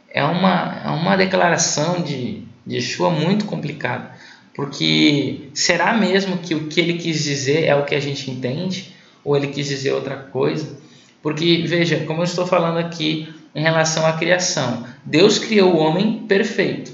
[0.08, 4.12] é uma é uma declaração de, de Yeshua muito complicada,
[4.54, 8.94] porque será mesmo que o que ele quis dizer é o que a gente entende
[9.24, 10.78] ou ele quis dizer outra coisa?
[11.20, 16.24] Porque veja, como eu estou falando aqui em relação à criação, Deus criou o homem
[16.28, 16.92] perfeito.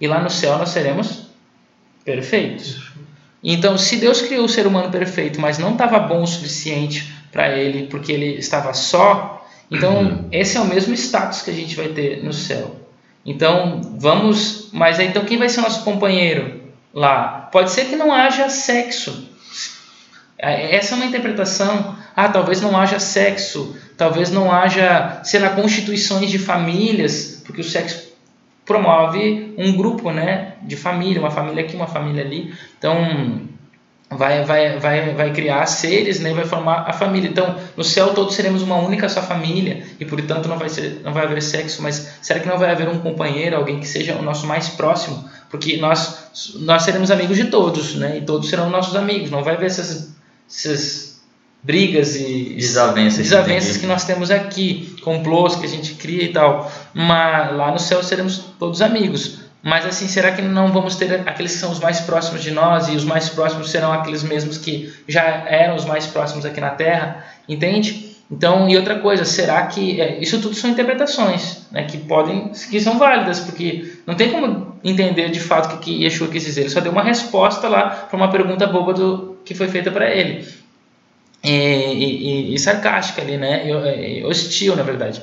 [0.00, 1.26] E lá no céu nós seremos
[2.04, 2.91] perfeitos.
[3.42, 7.56] Então, se Deus criou o ser humano perfeito, mas não estava bom o suficiente para
[7.56, 10.28] ele, porque ele estava só, então Uhum.
[10.30, 12.76] esse é o mesmo status que a gente vai ter no céu.
[13.24, 17.48] Então, vamos, mas então quem vai ser nosso companheiro lá?
[17.52, 19.28] Pode ser que não haja sexo.
[20.38, 21.96] Essa é uma interpretação.
[22.16, 27.64] Ah, talvez não haja sexo, talvez não haja, sei lá, constituições de famílias, porque o
[27.64, 28.11] sexo
[28.64, 32.54] promove um grupo, né, de família, uma família aqui, uma família ali.
[32.78, 32.96] Então,
[34.10, 37.28] vai, vai, vai, vai criar seres, né, vai formar a família.
[37.28, 41.12] Então, no céu todos seremos uma única só família e, portanto, não vai ser, não
[41.12, 41.82] vai haver sexo.
[41.82, 45.28] Mas será que não vai haver um companheiro, alguém que seja o nosso mais próximo?
[45.50, 46.22] Porque nós
[46.60, 49.30] nós seremos amigos de todos, né, e todos serão nossos amigos.
[49.30, 50.14] Não vai haver essas,
[50.48, 51.11] essas
[51.62, 56.32] brigas e Desavenças que desavenças que nós temos aqui, complôs que a gente cria e
[56.32, 56.70] tal.
[56.92, 59.40] Mas lá no céu seremos todos amigos.
[59.62, 62.88] Mas assim, será que não vamos ter aqueles que são os mais próximos de nós
[62.88, 66.70] e os mais próximos serão aqueles mesmos que já eram os mais próximos aqui na
[66.70, 67.24] Terra?
[67.48, 68.10] Entende?
[68.28, 72.80] Então, e outra coisa, será que é, isso tudo são interpretações, né, que podem, que
[72.80, 76.62] são válidas, porque não tem como entender de fato o que, que Yeshua quis dizer.
[76.62, 80.10] Ele só deu uma resposta lá para uma pergunta boba do que foi feita para
[80.10, 80.48] ele
[81.42, 83.68] e, e, e, sarcástica ali, né?
[83.68, 85.20] E, hostil, na verdade,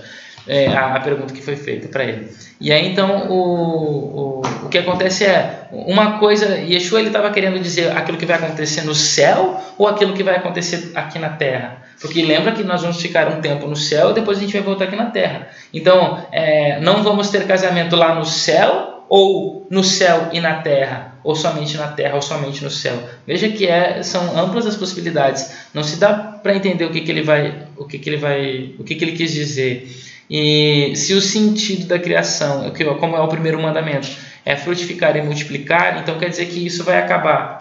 [0.48, 2.30] é, a, a, pergunta que foi feita para ele.
[2.60, 7.60] E aí então o, o, o que acontece é uma coisa, Yeshua ele estava querendo
[7.60, 11.84] dizer aquilo que vai acontecer no céu ou aquilo que vai acontecer aqui na terra.
[12.02, 14.62] Porque lembra que nós vamos ficar um tempo no céu e depois a gente vai
[14.62, 15.48] voltar aqui na terra.
[15.74, 21.19] Então é, não vamos ter casamento lá no céu ou no céu e na terra
[21.24, 23.02] ou somente na terra ou somente no céu.
[23.26, 25.52] Veja que é, são amplas as possibilidades.
[25.74, 28.76] Não se dá para entender o que, que ele vai, o que, que ele vai,
[28.80, 29.90] o que, que ele quis dizer.
[30.30, 34.08] E se o sentido da criação, como é o primeiro mandamento,
[34.46, 37.60] é frutificar e multiplicar, então quer dizer que isso vai acabar,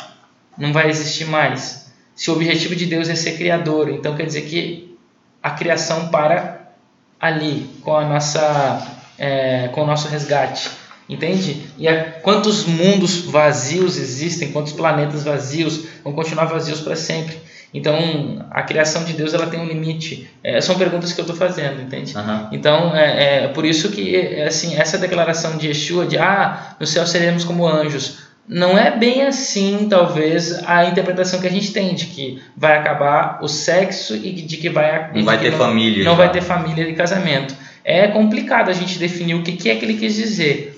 [0.57, 1.91] não vai existir mais.
[2.15, 4.97] Se o objetivo de Deus é ser criador, então quer dizer que
[5.43, 6.73] a criação para
[7.21, 8.87] ali com a nossa,
[9.19, 10.71] é, com o nosso resgate.
[11.09, 11.63] Entende?
[11.79, 17.37] E a, quantos mundos vazios existem, quantos planetas vazios vão continuar vazios para sempre.
[17.73, 20.29] Então, a criação de Deus ela tem um limite.
[20.43, 22.17] É, são perguntas que eu estou fazendo, entende?
[22.17, 22.49] Uhum.
[22.53, 27.07] Então, é, é, por isso que assim essa declaração de Yeshua de ah, no céu
[27.07, 32.07] seremos como anjos, não é bem assim, talvez, a interpretação que a gente tem de
[32.07, 36.13] que vai acabar o sexo e de que vai não vai ter não, família, não
[36.13, 36.17] já.
[36.17, 37.55] vai ter família de casamento.
[37.85, 40.78] É complicado a gente definir o que, que é que ele quis dizer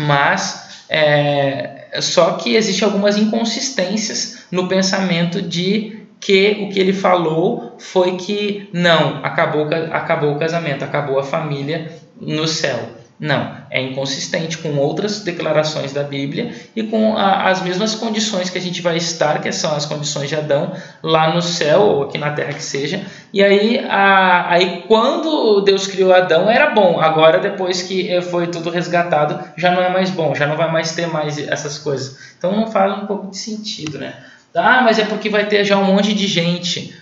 [0.00, 7.76] mas é, só que existe algumas inconsistências no pensamento de que o que ele falou
[7.78, 14.56] foi que não acabou acabou o casamento acabou a família no céu Não, é inconsistente
[14.56, 18.96] com outras declarações da Bíblia e com a, as mesmas condições que a gente vai
[18.96, 22.62] estar, que são as condições de Adão, lá no céu ou aqui na terra que
[22.62, 23.04] seja.
[23.30, 28.70] E aí, a, aí quando Deus criou Adão era bom, agora depois que foi tudo
[28.70, 32.16] resgatado já não é mais bom, já não vai mais ter mais essas coisas.
[32.38, 34.14] Então não faz um pouco de sentido, né?
[34.54, 36.98] Ah, mas é porque vai ter já um monte de gente.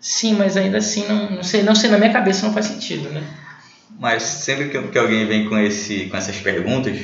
[0.00, 3.10] Sim, mas ainda assim não, não sei, não sei na minha cabeça não faz sentido,
[3.10, 3.22] né?
[3.98, 6.98] Mas sempre que, que alguém vem com, esse, com essas perguntas,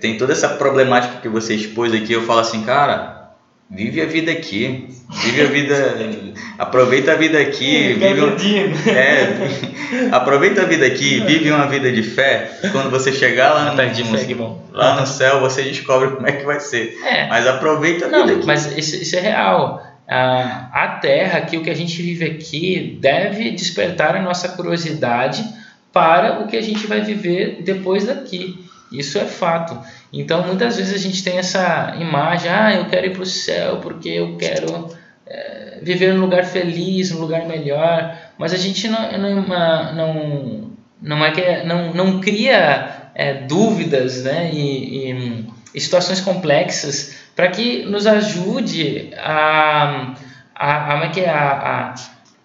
[0.00, 3.30] tem toda essa problemática que você expôs aqui, eu falo assim, cara,
[3.70, 4.88] vive a vida aqui,
[5.22, 5.96] vive a vida,
[6.58, 8.34] aproveita a vida aqui, vive um,
[8.90, 12.50] é, aproveita a vida aqui, vive uma vida de fé.
[12.72, 16.98] Quando você chegar lá no, lá no céu, você descobre como é que vai ser.
[17.04, 17.28] É.
[17.28, 18.46] Mas aproveita a vida Não, aqui.
[18.46, 19.86] Mas isso, isso é real.
[20.08, 25.59] a terra, que o que a gente vive aqui, deve despertar a nossa curiosidade
[25.92, 28.64] para o que a gente vai viver depois daqui.
[28.92, 29.78] Isso é fato.
[30.12, 33.78] Então, muitas vezes a gente tem essa imagem: ah, eu quero ir para o céu
[33.78, 34.88] porque eu quero
[35.26, 38.16] é, viver num lugar feliz, num lugar melhor.
[38.36, 44.50] Mas a gente não, não, não, não, é que, não, não cria é, dúvidas né,
[44.52, 50.14] e, e, situações complexas para que nos ajude a,
[50.54, 51.94] a, a, é a, a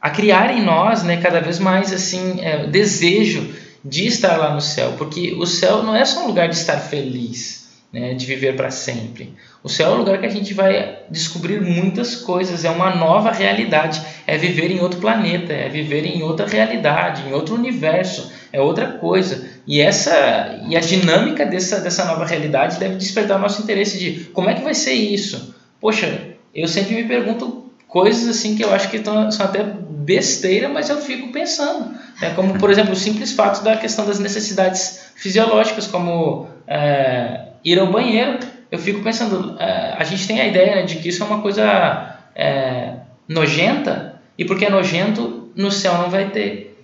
[0.06, 4.62] a criar em nós, né, cada vez mais assim, é, desejo de estar lá no
[4.62, 8.56] céu, porque o céu não é só um lugar de estar feliz, né, de viver
[8.56, 9.34] para sempre.
[9.64, 13.32] O céu é um lugar que a gente vai descobrir muitas coisas, é uma nova
[13.32, 18.62] realidade, é viver em outro planeta, é viver em outra realidade, em outro universo, é
[18.62, 19.50] outra coisa.
[19.66, 24.26] E essa e a dinâmica dessa dessa nova realidade deve despertar o nosso interesse de
[24.26, 25.56] como é que vai ser isso.
[25.82, 29.64] Poxa, eu sempre me pergunto coisas assim que eu acho que tão, são até
[30.06, 31.98] besteira, mas eu fico pensando.
[32.22, 32.34] Né?
[32.36, 37.92] Como, por exemplo, o simples fato da questão das necessidades fisiológicas, como é, ir ao
[37.92, 38.40] banheiro.
[38.72, 41.42] Eu fico pensando, é, a gente tem a ideia né, de que isso é uma
[41.42, 42.94] coisa é,
[43.28, 46.78] nojenta, e porque é nojento, no céu não vai ter.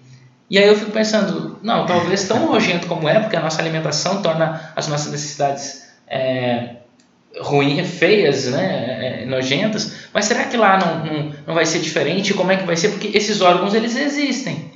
[0.50, 4.22] E aí eu fico pensando, não, talvez tão nojento como é, porque a nossa alimentação
[4.22, 6.76] torna as nossas necessidades é,
[7.40, 12.34] ruins, feias, né, é, nojentas, mas será que lá não, não, não vai ser diferente?
[12.34, 12.90] Como é que vai ser?
[12.90, 14.72] Porque esses órgãos eles existem.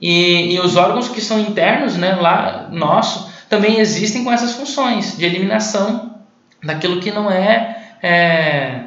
[0.00, 5.16] E, e os órgãos que são internos, né, lá nosso, também existem com essas funções
[5.16, 6.20] de eliminação
[6.62, 8.84] daquilo que não é, é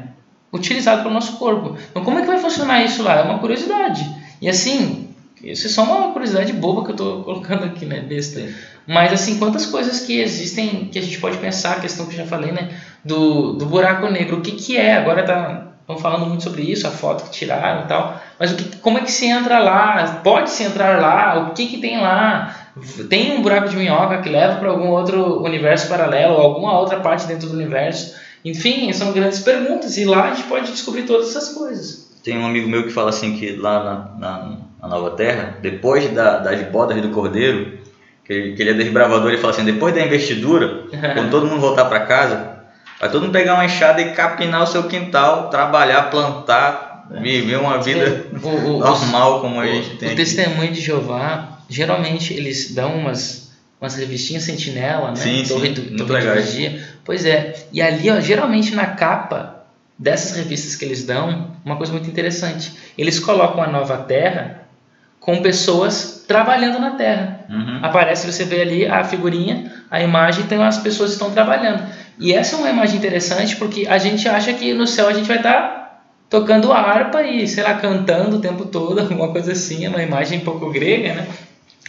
[0.53, 1.77] utilizado pelo nosso corpo.
[1.89, 3.19] Então, como é que vai funcionar isso lá?
[3.19, 4.05] É uma curiosidade.
[4.41, 5.09] E assim,
[5.43, 8.47] isso é só uma curiosidade boba que eu estou colocando aqui, né, besta.
[8.87, 12.17] Mas assim, quantas coisas que existem que a gente pode pensar, a questão que eu
[12.17, 12.69] já falei, né,
[13.03, 14.95] do, do buraco negro, o que que é?
[14.95, 18.21] Agora tá estão falando muito sobre isso, a foto que tiraram e tal.
[18.39, 20.21] Mas o que, como é que se entra lá?
[20.23, 21.47] Pode se entrar lá?
[21.49, 22.55] O que que tem lá?
[23.09, 27.27] Tem um buraco de minhoca que leva para algum outro universo paralelo, alguma outra parte
[27.27, 28.15] dentro do universo?
[28.43, 32.09] Enfim, são grandes perguntas e lá a gente pode descobrir todas essas coisas.
[32.23, 36.09] Tem um amigo meu que fala assim que lá na, na, na Nova Terra, depois
[36.11, 37.79] da, das bodas do Cordeiro,
[38.23, 41.59] que ele, que ele é desbravador, ele fala assim, depois da investidura, quando todo mundo
[41.59, 42.60] voltar para casa,
[43.01, 47.19] vai todo mundo pegar uma enxada e capinar o seu quintal, trabalhar, plantar, é.
[47.19, 50.09] viver uma vida o, o, normal como a gente tem.
[50.09, 50.21] O aqui.
[50.21, 55.15] testemunho de Jeová, geralmente eles dão umas umas revistinhas sentinela, né?
[55.15, 56.87] Sim, Torre, sim, do, Torre Vigia.
[57.03, 57.65] Pois é.
[57.73, 59.65] E ali, ó, geralmente na capa
[59.97, 62.73] dessas revistas que eles dão, uma coisa muito interessante.
[62.95, 64.61] Eles colocam a nova terra
[65.19, 67.45] com pessoas trabalhando na terra.
[67.49, 67.79] Uhum.
[67.81, 71.83] Aparece, você vê ali a figurinha, a imagem, tem as pessoas que estão trabalhando.
[72.19, 75.27] E essa é uma imagem interessante porque a gente acha que no céu a gente
[75.27, 79.89] vai estar tocando harpa e, sei lá, cantando o tempo todo, alguma coisa assim, é
[79.89, 81.27] uma imagem um pouco grega, né?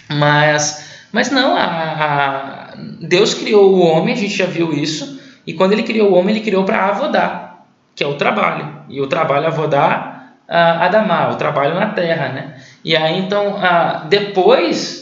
[0.08, 5.52] Mas mas não, a, a, Deus criou o homem, a gente já viu isso, e
[5.52, 8.80] quando ele criou o homem, ele criou para avodar, que é o trabalho.
[8.88, 12.56] E o trabalho avodar, a, adamar, o trabalho na terra, né?
[12.82, 15.01] E aí então, a, depois,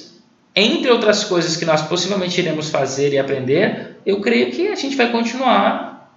[0.61, 4.97] entre outras coisas que nós possivelmente iremos fazer e aprender, eu creio que a gente
[4.97, 6.13] vai continuar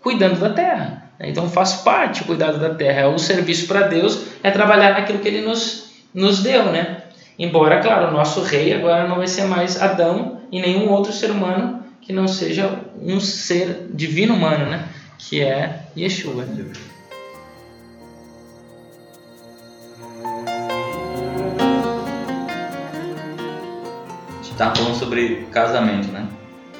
[0.00, 1.10] cuidando da terra.
[1.20, 5.18] Então faz parte o cuidado da terra, é o serviço para Deus, é trabalhar naquilo
[5.18, 7.02] que Ele nos, nos deu, né?
[7.38, 11.30] Embora, claro, o nosso rei agora não vai ser mais Adão e nenhum outro ser
[11.30, 12.70] humano que não seja
[13.00, 14.84] um ser divino humano, né?
[15.18, 16.44] Que é Yeshua.
[24.56, 26.26] Está falando sobre casamento, né?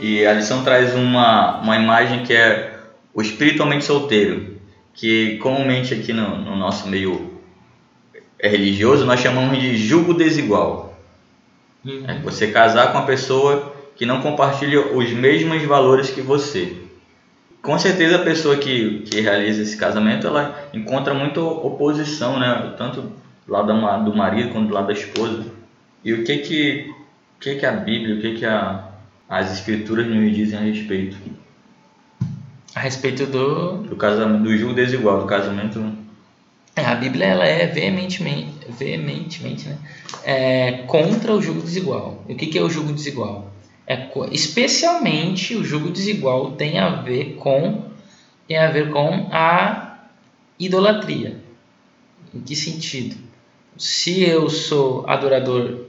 [0.01, 2.79] E a lição traz uma, uma imagem que é
[3.13, 4.57] o espiritualmente solteiro,
[4.95, 7.37] que comumente aqui no, no nosso meio
[8.39, 10.99] é religioso, nós chamamos de jugo desigual.
[11.85, 12.05] Uhum.
[12.09, 16.77] É você casar com uma pessoa que não compartilha os mesmos valores que você.
[17.63, 22.75] Com certeza a pessoa que, que realiza esse casamento, ela encontra muita oposição, né?
[22.77, 23.13] Tanto
[23.47, 25.45] do lado do marido quanto do lado da esposa.
[26.05, 26.95] E o que que,
[27.37, 28.89] o que, que a Bíblia, o que que a,
[29.29, 31.17] as escrituras nos dizem a respeito?
[32.75, 33.79] A respeito do...
[33.79, 35.81] Do casamento, do julgo desigual, do casamento
[36.77, 39.79] é, a Bíblia ela é veementemente, veementemente né,
[40.23, 42.23] é, contra o jugo desigual.
[42.29, 43.51] E o que, que é o jugo desigual?
[43.87, 47.87] É, especialmente o jugo desigual tem a ver com
[48.47, 50.07] tem a ver com a
[50.59, 51.41] idolatria.
[52.35, 53.17] Em que sentido?
[53.79, 55.86] Se eu sou adorador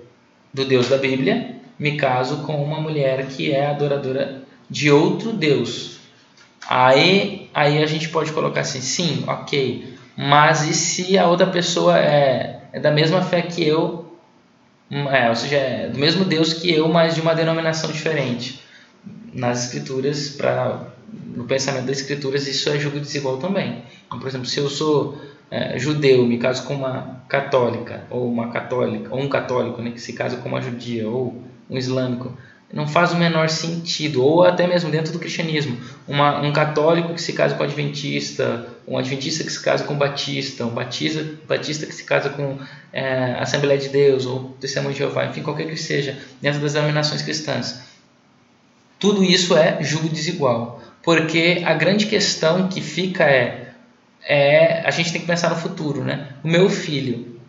[0.58, 6.00] do Deus da Bíblia, me caso com uma mulher que é adoradora de outro Deus.
[6.68, 11.98] Aí, aí a gente pode colocar assim, sim, ok, mas e se a outra pessoa
[11.98, 14.12] é, é da mesma fé que eu,
[14.92, 18.60] hum, é, ou seja, é do mesmo Deus que eu, mas de uma denominação diferente?
[19.32, 20.88] Nas escrituras, para
[21.36, 23.84] no pensamento das escrituras, isso é julgo desigual também.
[24.08, 28.50] Então, por exemplo, se eu sou é, judeu, me caso com uma católica, ou uma
[28.50, 32.38] católica, ou um católico, né, que se casa com uma judia, ou um islâmico,
[32.72, 37.22] não faz o menor sentido, ou até mesmo dentro do cristianismo, uma, um católico que
[37.22, 41.26] se casa com um adventista, um adventista que se casa com um batista, um batista,
[41.48, 42.58] batista que se casa com
[42.92, 47.22] é, Assembleia de Deus, ou Testemunho de Jeová, enfim, qualquer que seja, dentro das denominações
[47.22, 47.82] cristãs.
[49.00, 53.67] Tudo isso é julgo desigual, porque a grande questão que fica é,
[54.28, 56.30] é a gente tem que pensar no futuro, né?
[56.44, 57.40] O meu filho,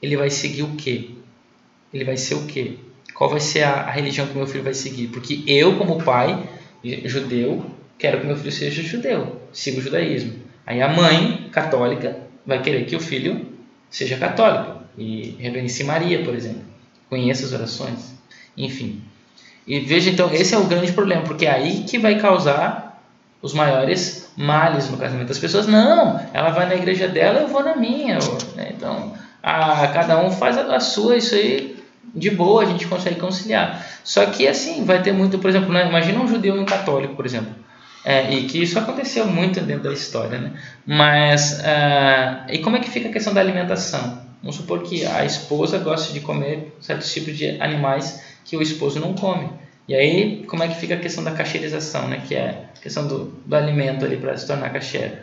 [0.00, 1.10] ele vai seguir o quê?
[1.92, 2.78] Ele vai ser o quê?
[3.16, 5.08] qual vai ser a, a religião que meu filho vai seguir.
[5.08, 6.48] Porque eu, como pai
[7.04, 7.64] judeu,
[7.98, 10.34] quero que meu filho seja judeu, siga o judaísmo.
[10.66, 13.46] Aí a mãe católica vai querer que o filho
[13.90, 16.62] seja católico e reverence Maria, por exemplo.
[17.08, 18.14] Conheça as orações.
[18.56, 19.00] Enfim.
[19.66, 22.85] E veja então, esse é o grande problema, porque é aí que vai causar
[23.46, 25.30] os maiores males no casamento.
[25.30, 28.18] As pessoas, não, ela vai na igreja dela, eu vou na minha.
[28.56, 28.72] Né?
[28.76, 31.76] Então, a, cada um faz a, a sua, isso aí
[32.14, 33.86] de boa, a gente consegue conciliar.
[34.02, 35.88] Só que assim, vai ter muito, por exemplo, né?
[35.88, 37.54] imagina um judeu e um católico, por exemplo.
[38.04, 40.52] É, e que isso aconteceu muito dentro da história, né?
[40.86, 44.22] Mas, uh, e como é que fica a questão da alimentação?
[44.40, 49.00] Vamos supor que a esposa gosta de comer certos tipos de animais que o esposo
[49.00, 49.50] não come.
[49.88, 52.22] E aí, como é que fica a questão da cacheirização, né?
[52.26, 55.16] Que é a questão do, do alimento ali para se tornar cacheiro.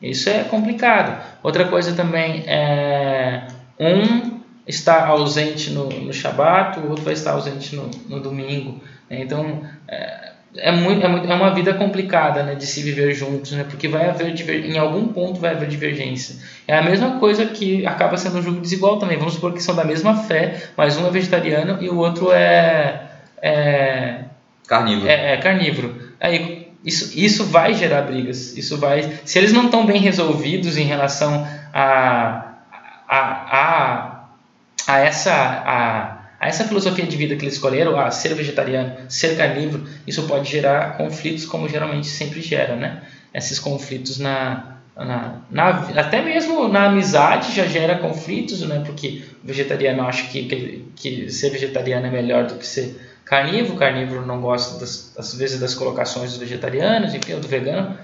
[0.00, 1.22] Isso é complicado.
[1.42, 3.48] Outra coisa também é
[3.78, 4.38] um
[4.68, 8.80] está ausente no, no Shabat, o outro vai estar ausente no, no domingo.
[9.08, 9.22] Né?
[9.22, 13.52] Então, é, é, muito, é, muito, é uma vida complicada né, de se viver juntos,
[13.52, 13.64] né?
[13.64, 14.34] porque vai haver,
[14.66, 16.36] em algum ponto vai haver divergência.
[16.66, 19.16] É a mesma coisa que acaba sendo um jogo desigual também.
[19.16, 23.07] Vamos supor que são da mesma fé, mas um é vegetariano e o outro é...
[23.42, 24.24] é
[24.66, 25.08] carnívoro.
[25.08, 26.08] É, é carnívoro.
[26.20, 28.56] Aí, isso, isso vai gerar brigas.
[28.56, 32.54] Isso vai, se eles não estão bem resolvidos em relação a,
[33.08, 34.18] a, a
[34.88, 39.36] a essa, a, a essa filosofia de vida que eles escolheram, a ser vegetariano, ser
[39.36, 43.02] carnívoro, isso pode gerar conflitos, como geralmente sempre gera, né?
[43.34, 48.82] Esses conflitos na, na, na, até mesmo na amizade já gera conflitos, né?
[48.84, 52.98] Porque o vegetariano acha que, que, que ser vegetariano é melhor do que ser
[53.28, 57.48] carnívoro, o carnívoro não gosta das, às vezes das colocações dos vegetarianos, enfim, o do
[57.48, 57.96] vegano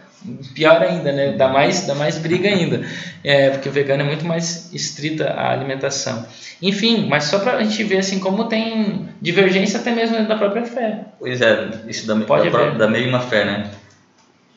[0.54, 1.32] pior ainda, né?
[1.32, 2.86] Dá mais, dá mais briga ainda,
[3.22, 6.26] é, porque o vegano é muito mais estrita a alimentação.
[6.62, 10.36] Enfim, mas só para a gente ver assim como tem divergência até mesmo dentro da
[10.36, 11.06] própria fé.
[11.18, 13.70] Pois é, isso da, Pode da, da mesma fé, né?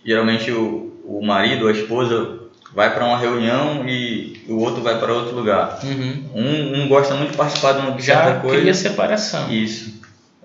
[0.05, 2.39] Geralmente o, o marido ou a esposa
[2.74, 5.80] vai para uma reunião e o outro vai para outro lugar.
[5.84, 6.30] Uhum.
[6.34, 8.59] Um, um gosta muito de participar de uma Já certa coisa.
[8.59, 9.51] cria separação.
[9.51, 9.97] Isso.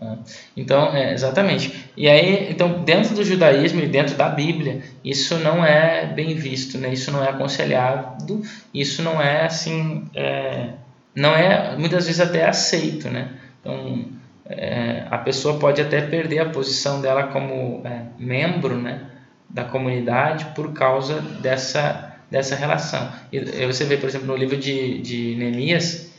[0.03, 0.18] Né?
[0.57, 1.90] Então, é, exatamente.
[1.96, 6.78] E aí, então, dentro do judaísmo e dentro da Bíblia, isso não é bem visto,
[6.78, 6.92] né?
[6.92, 8.42] Isso não é aconselhado,
[8.74, 10.70] isso não é assim, é,
[11.14, 13.30] não é muitas vezes até aceito, né?
[13.61, 14.07] Então,
[14.46, 19.07] é, a pessoa pode até perder a posição dela como é, membro, né,
[19.48, 23.12] da comunidade por causa dessa dessa relação.
[23.30, 26.11] E você vê, por exemplo, no livro de, de Neemias,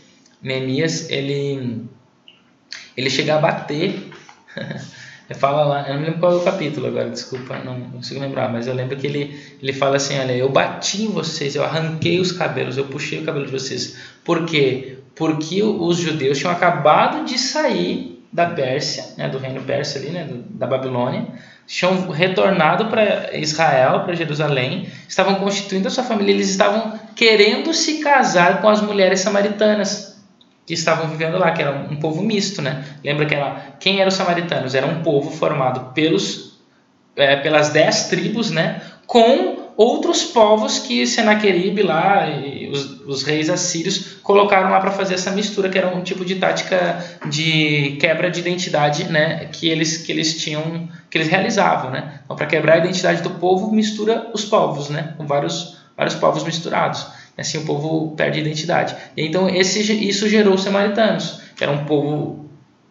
[0.43, 1.87] Neemias ele
[2.95, 4.11] ele chega a bater.
[5.33, 8.67] fala lá, eu não lembro qual é o capítulo agora, desculpa, não, consigo lembrar, mas
[8.67, 12.31] eu lembro que ele, ele fala assim: olha, eu bati em vocês, eu arranquei os
[12.31, 13.97] cabelos, eu puxei o cabelo de vocês.
[14.23, 14.97] Por quê?
[15.15, 20.27] Porque os judeus tinham acabado de sair da Pérsia, né, do reino persa ali, né,
[20.49, 21.27] da Babilônia,
[21.67, 27.99] tinham retornado para Israel, para Jerusalém, estavam constituindo a sua família, eles estavam querendo se
[27.99, 30.12] casar com as mulheres samaritanas
[30.65, 32.85] que estavam vivendo lá, que era um povo misto, né?
[33.03, 34.73] Lembra que era, quem eram os samaritanos?
[34.73, 36.59] Era um povo formado pelos,
[37.15, 38.81] é, pelas dez tribos, né?
[39.05, 42.27] Com outros povos que Senaqueribe lá
[42.71, 46.35] os, os reis assírios colocaram lá para fazer essa mistura, que era um tipo de
[46.35, 49.45] tática de quebra de identidade, né?
[49.51, 52.21] Que eles, que eles tinham, que eles realizavam, né?
[52.23, 55.13] Então, para quebrar a identidade do povo, mistura os povos, né?
[55.17, 57.05] Com vários, vários povos misturados.
[57.37, 58.95] Assim o povo perde identidade.
[59.17, 62.43] Então esse, isso gerou os samaritanos, que era um povo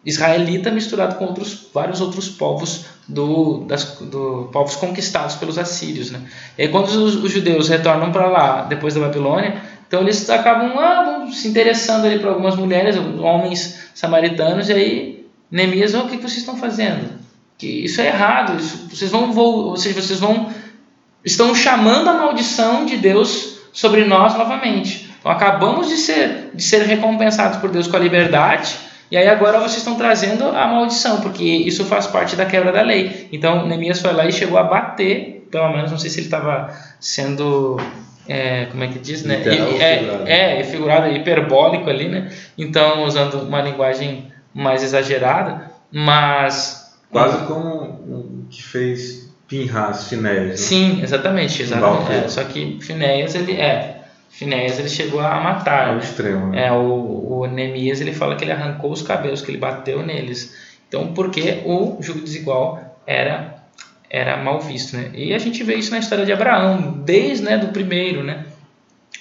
[0.05, 6.21] israelita misturado com outros, vários outros povos do, das, do povos conquistados pelos assírios, né?
[6.57, 11.27] E quando os, os judeus retornam para lá depois da Babilônia, então eles acabam ah,
[11.31, 16.37] se interessando ali para algumas mulheres, homens samaritanos, e aí Neemias, oh, o que vocês
[16.37, 17.19] estão fazendo?
[17.57, 20.51] Que isso é errado, isso, vocês vão, vocês, vocês vão
[21.23, 25.11] estão chamando a maldição de Deus sobre nós novamente.
[25.19, 28.77] Então acabamos de ser, de ser recompensados por Deus com a liberdade,
[29.09, 32.81] e aí agora vocês estão trazendo a maldição, porque isso faz parte da quebra da
[32.81, 33.27] lei.
[33.31, 36.73] Então Neemias foi lá e chegou a bater, pelo menos, não sei se ele estava
[36.99, 37.77] sendo.
[38.27, 39.37] É, como é que diz, né?
[39.37, 42.31] Literal, e, é, é, figurado, hiperbólico ali, né?
[42.57, 46.97] Então, usando uma linguagem mais exagerada, mas.
[47.11, 49.22] Quase como o que fez
[49.53, 50.49] Pinhas, Finéias.
[50.49, 50.55] Né?
[50.55, 51.61] Sim, exatamente.
[51.61, 52.11] exatamente.
[52.11, 54.01] É, só que Finéias, ele é.
[54.31, 55.89] Finéias ele chegou a matar.
[55.89, 56.47] Ao extremo.
[56.47, 56.65] Né?
[56.65, 60.55] É, o, o Neemias ele fala que ele arrancou os cabelos, que ele bateu neles.
[60.87, 63.61] Então, porque o jugo desigual era
[64.09, 65.11] era mal visto, né?
[65.13, 68.45] E a gente vê isso na história de Abraão, desde né, do primeiro, né?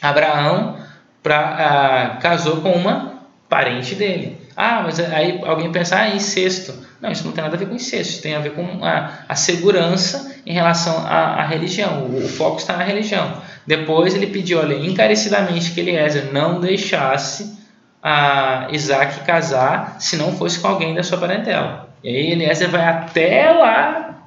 [0.02, 0.76] Abraão
[1.22, 4.38] pra, ah, casou com uma parente dele.
[4.54, 6.74] Ah, mas aí alguém pensa, ah, incesto.
[7.02, 9.34] Não, isso não tem nada a ver com incesto, tem a ver com a, a
[9.34, 12.04] segurança em relação à, à religião.
[12.04, 13.42] O, o, foco está na religião.
[13.66, 17.58] Depois ele pediu, olha, encarecidamente que Eliezer não deixasse
[18.00, 21.88] a Isaac casar se não fosse com alguém da sua parentela.
[22.04, 24.22] E aí Eliezer vai até lá,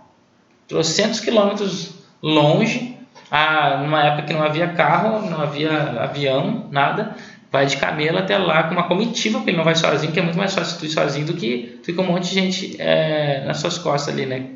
[0.67, 2.97] trocentos quilômetros longe,
[3.31, 5.71] a, numa época que não havia carro, não havia
[6.01, 7.15] avião, nada,
[7.55, 10.21] vai de camelo até lá com uma comitiva, porque ele não vai sozinho, que é
[10.21, 12.75] muito mais fácil tu ir sozinho do que tu ir com um monte de gente
[12.77, 14.47] é, nas suas costas ali, né?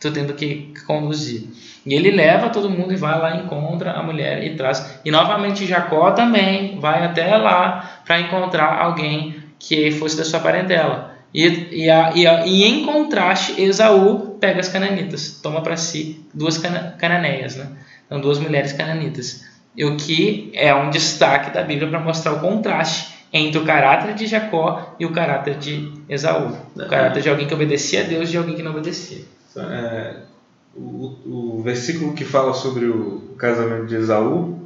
[0.00, 1.48] Tu tendo que conduzir.
[1.84, 5.00] E ele leva todo mundo e vai lá, encontra a mulher e traz.
[5.04, 11.14] E novamente Jacó também vai até lá para encontrar alguém que fosse da sua parentela.
[11.34, 16.24] E, e, a, e, a, e em contraste, Esaú pega as cananitas, toma para si
[16.32, 17.66] duas cana, cananeias, né?
[18.06, 19.44] Então, duas mulheres cananitas
[19.76, 24.14] e o que é um destaque da Bíblia para mostrar o contraste entre o caráter
[24.14, 26.56] de Jacó e o caráter de Esaú.
[26.74, 29.24] O caráter de alguém que obedecia a Deus e de alguém que não obedecia.
[29.56, 30.16] É,
[30.74, 34.65] o, o versículo que fala sobre o casamento de Esaú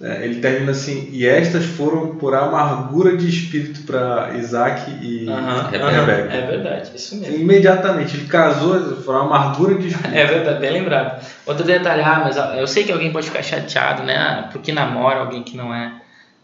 [0.00, 6.34] ele termina assim: E estas foram por amargura de espírito para Isaac e uhum, Rebeca.
[6.34, 7.36] É verdade, isso mesmo.
[7.36, 10.14] Imediatamente, ele casou, foi uma amargura de espírito.
[10.14, 11.24] É verdade, bem lembrado.
[11.46, 14.16] Outro detalhe, ah, mas eu sei que alguém pode ficar chateado, né?
[14.16, 15.92] Ah, porque namora alguém que não é.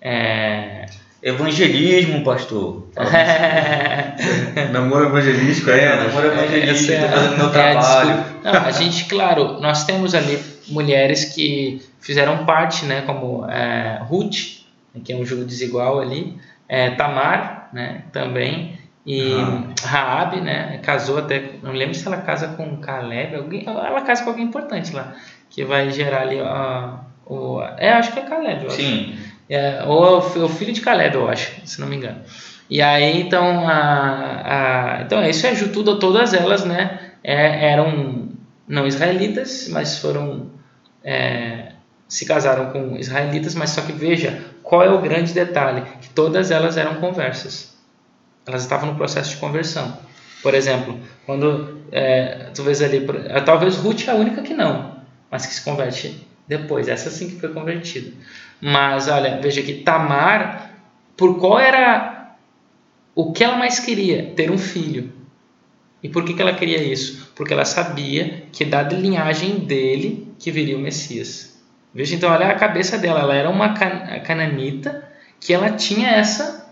[0.01, 0.87] é...
[1.23, 2.89] Evangelismo, pastor.
[4.73, 8.25] namoro evangelístico, é, é namoro evangelístico, é, fazendo meu é trabalho.
[8.43, 10.39] Não, a gente, claro, nós temos ali
[10.69, 14.65] mulheres que fizeram parte, né, como é, Ruth,
[15.05, 16.39] que é um jogo desigual ali,
[16.69, 19.75] é, Tamar, né, também, e uhum.
[19.83, 24.31] Raab, né, casou até, não lembro se ela casa com Caleb, alguém, ela casa com
[24.31, 25.15] alguém importante lá,
[25.49, 26.95] que vai gerar ali ó,
[27.27, 29.13] o, é, acho que é Caleb, eu Sim.
[29.13, 29.31] Acho.
[29.49, 32.21] É, ou o filho de Caleb, eu acho, se não me engano.
[32.69, 38.29] E aí, então, a, a, então isso é tudo, todas elas, né, é, eram
[38.69, 40.51] não israelitas, mas foram
[41.03, 41.70] é,
[42.11, 46.51] se casaram com israelitas, mas só que veja qual é o grande detalhe, que todas
[46.51, 47.79] elas eram conversas.
[48.45, 49.97] Elas estavam no processo de conversão.
[50.43, 54.97] Por exemplo, quando é, tu vês ali, é, talvez Ruth é a única que não,
[55.31, 56.89] mas que se converte depois.
[56.89, 58.13] Essa sim que foi convertida.
[58.61, 60.73] Mas olha, veja que Tamar,
[61.17, 62.35] por qual era
[63.15, 64.33] o que ela mais queria?
[64.35, 65.13] Ter um filho.
[66.03, 67.31] E por que, que ela queria isso?
[67.37, 71.50] Porque ela sabia que da linhagem dele que viria o Messias.
[71.95, 73.21] Veja então, olha a cabeça dela.
[73.21, 75.09] Ela era uma cananita
[75.41, 76.67] que ela tinha essa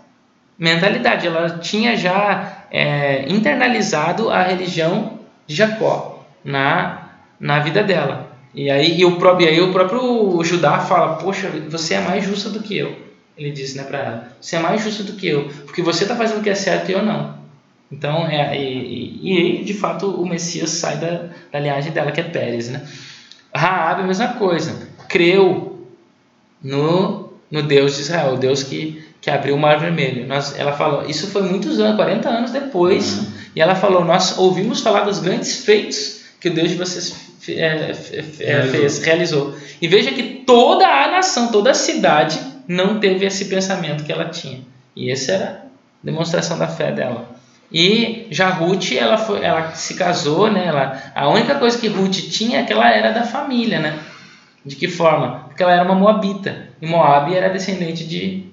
[0.57, 1.27] mentalidade.
[1.27, 7.09] Ela tinha já é, internalizado a religião de Jacó na,
[7.39, 8.29] na vida dela.
[8.53, 12.49] E aí, e o próprio, aí o próprio Judá fala: Poxa, você é mais justa
[12.49, 12.97] do que eu.
[13.37, 16.15] Ele disse né, para ela: Você é mais justa do que eu, porque você está
[16.15, 17.37] fazendo o que é certo e eu não.
[17.91, 22.21] Então, é, e, e, e, de fato o Messias sai da, da linhagem dela, que
[22.21, 22.69] é Pérez.
[22.69, 22.87] Né?
[23.53, 25.85] Raab, a mesma coisa creu
[26.63, 30.27] no no Deus de Israel, o Deus que, que abriu o Mar Vermelho.
[30.27, 33.27] Nós, ela falou, isso foi muitos anos, 40 anos depois, uhum.
[33.55, 37.91] e ela falou: Nós ouvimos falar dos grandes feitos que o Deus de vocês é,
[37.91, 39.55] é, fez, realizou.
[39.81, 44.25] E veja que toda a nação, toda a cidade não teve esse pensamento que ela
[44.25, 44.61] tinha.
[44.95, 45.57] E essa era a
[46.03, 47.29] demonstração da fé dela.
[47.71, 50.65] E já Ruth, ela, foi, ela se casou, né?
[50.67, 53.99] Ela, a única coisa que Ruth tinha é que ela era da família, né?
[54.65, 55.45] De que forma?
[55.47, 56.69] Porque ela era uma moabita.
[56.81, 58.45] E Moab era descendente de,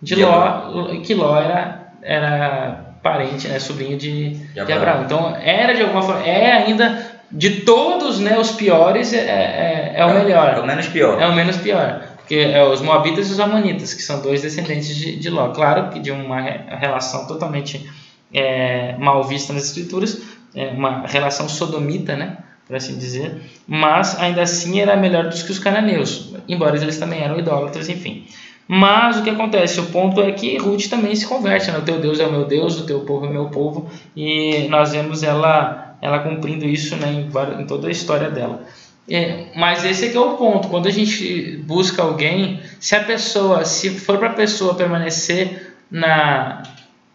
[0.00, 3.58] de Ló, que Ló era, era parente, né?
[3.58, 4.66] sobrinho de, de, Abraão.
[4.66, 5.04] de Abraão.
[5.04, 10.06] Então era de alguma forma, é ainda de todos né, os piores, é, é, é
[10.06, 10.54] o é, melhor.
[10.54, 11.20] É o menos pior.
[11.20, 12.02] É o menos pior.
[12.16, 15.48] Porque é os Moabitas e os Amonitas, que são dois descendentes de, de Ló.
[15.48, 17.90] Claro que de uma relação totalmente
[18.32, 20.22] é, mal vista nas Escrituras,
[20.54, 22.38] é uma relação sodomita, né?
[22.66, 27.20] Por assim dizer, mas ainda assim era melhor do que os cananeus, embora eles também
[27.20, 28.26] eram idólatras, enfim.
[28.68, 29.80] Mas o que acontece?
[29.80, 31.78] O ponto é que Ruth também se converte, né?
[31.78, 34.66] o teu Deus é o meu Deus, o teu povo é o meu povo, e
[34.68, 38.64] nós vemos ela ela cumprindo isso né, em, em toda a história dela.
[39.08, 40.68] É, mas esse aqui é o ponto.
[40.68, 46.64] Quando a gente busca alguém, se a pessoa, se for para a pessoa permanecer na,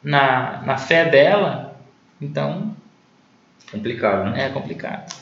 [0.02, 1.78] na, na fé dela,
[2.22, 2.76] então.
[3.70, 4.46] Complicado, né?
[4.46, 5.14] É complicado.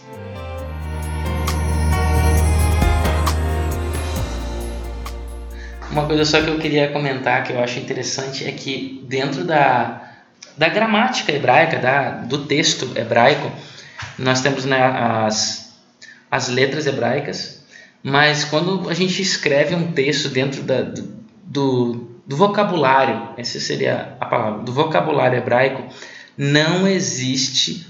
[5.96, 10.12] Uma coisa só que eu queria comentar que eu acho interessante é que dentro da,
[10.58, 13.50] da gramática hebraica, da, do texto hebraico,
[14.20, 15.74] nós temos né, as,
[16.30, 17.64] as letras hebraicas,
[18.04, 20.82] mas quando a gente escreve um texto dentro da,
[21.44, 25.82] do, do vocabulário, essa seria a palavra, do vocabulário hebraico,
[26.38, 27.88] não existe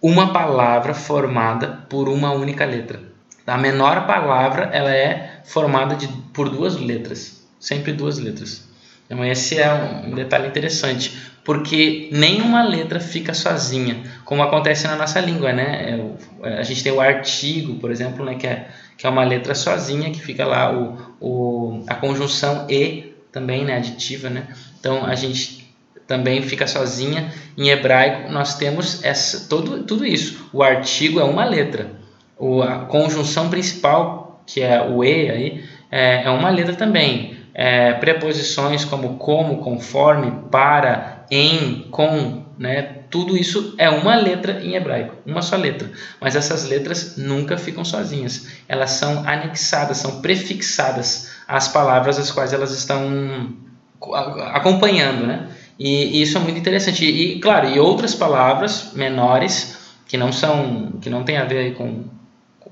[0.00, 3.00] uma palavra formada por uma única letra.
[3.46, 8.68] A menor palavra ela é formada de, por duas letras, sempre duas letras.
[9.06, 15.18] Então esse é um detalhe interessante, porque nenhuma letra fica sozinha, como acontece na nossa
[15.18, 15.98] língua, né?
[16.42, 19.54] É a gente tem o artigo, por exemplo, né, que, é, que é uma letra
[19.54, 24.46] sozinha, que fica lá o, o, a conjunção e também, né, aditiva, né?
[24.78, 25.67] Então a gente
[26.08, 27.32] também fica sozinha.
[27.56, 30.48] Em hebraico nós temos essa, todo, tudo isso.
[30.52, 31.92] O artigo é uma letra,
[32.36, 37.92] o, a conjunção principal, que é o e aí, é, é uma letra também é,
[37.94, 42.82] preposições como como, conforme, para, em, com, né?
[43.10, 45.90] Tudo isso é uma letra em hebraico, uma só letra.
[46.20, 48.46] Mas essas letras nunca ficam sozinhas.
[48.68, 53.56] Elas são anexadas, são prefixadas às palavras as quais elas estão
[54.52, 55.48] acompanhando, né?
[55.78, 57.04] E, e isso é muito interessante.
[57.04, 61.74] E, e, claro, e outras palavras menores que não são, que não tem a ver
[61.74, 62.04] com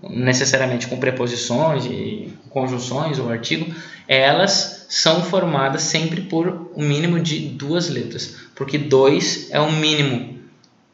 [0.02, 3.72] necessariamente com preposições e conjunções ou artigo,
[4.06, 10.38] elas são formadas sempre por um mínimo de duas letras, porque dois é o mínimo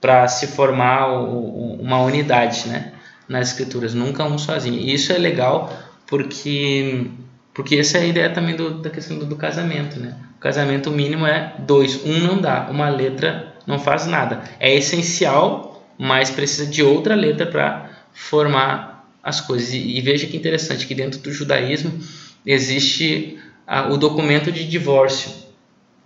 [0.01, 2.93] para se formar uma unidade, né?
[3.29, 4.79] Nas escrituras, nunca um sozinho.
[4.79, 5.73] E isso é legal
[6.07, 7.07] porque
[7.55, 10.16] porque essa é a ideia também do, da questão do, do casamento, né?
[10.36, 14.42] O casamento mínimo é dois, um não dá, uma letra não faz nada.
[14.59, 19.72] É essencial, mas precisa de outra letra para formar as coisas.
[19.72, 21.92] E, e, veja que interessante que dentro do judaísmo
[22.44, 25.30] existe ah, o documento de divórcio.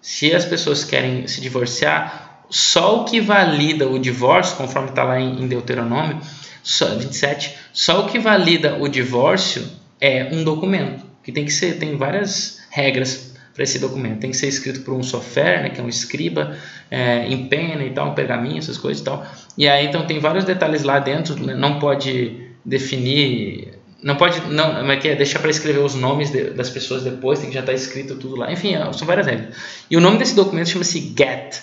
[0.02, 5.20] Se as pessoas querem se divorciar, só o que valida o divórcio, conforme está lá
[5.20, 6.20] em, em Deuteronômio
[6.62, 9.64] só, 27, só o que valida o divórcio
[10.00, 14.20] é um documento, que tem que ser, tem várias regras para esse documento.
[14.20, 16.56] Tem que ser escrito por um sofer, né, que é um escriba,
[16.88, 19.26] é, em pena e tal, um pergaminho, essas coisas e tal.
[19.58, 24.88] E aí então tem vários detalhes lá dentro, né, não pode definir não pode, não,
[24.92, 25.16] é que é?
[25.16, 28.14] Deixar para escrever os nomes de, das pessoas depois, tem que já estar tá escrito
[28.14, 28.52] tudo lá.
[28.52, 29.56] Enfim, é, são várias regras.
[29.90, 31.60] E o nome desse documento chama-se GET,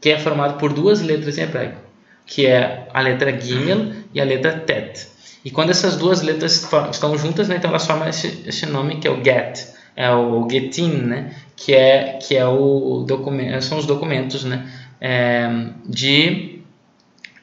[0.00, 1.80] que é formado por duas letras em hebraico,
[2.24, 5.13] que é a letra Gimel e a letra Tet.
[5.44, 9.06] E quando essas duas letras estão juntas, né, então elas formam esse, esse nome que
[9.06, 13.86] é o GET, é o Getin, né, que é que é o documento, são os
[13.86, 14.66] documentos, né,
[15.00, 15.50] é,
[15.86, 16.54] de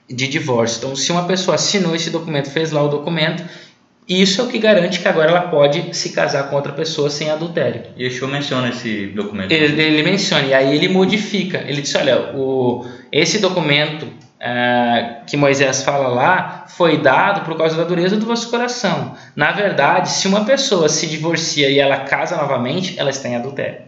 [0.09, 0.79] de divórcio.
[0.79, 3.43] Então, se uma pessoa assinou esse documento, fez lá o documento,
[4.07, 7.29] isso é o que garante que agora ela pode se casar com outra pessoa sem
[7.29, 7.83] adultério.
[7.95, 9.51] E Yeshua menciona esse documento.
[9.51, 11.63] Ele, ele menciona, e aí ele modifica.
[11.65, 14.07] Ele diz: olha, o, esse documento
[14.41, 19.15] uh, que Moisés fala lá foi dado por causa da dureza do vosso coração.
[19.35, 23.83] Na verdade, se uma pessoa se divorcia e ela casa novamente, ela está em adultério.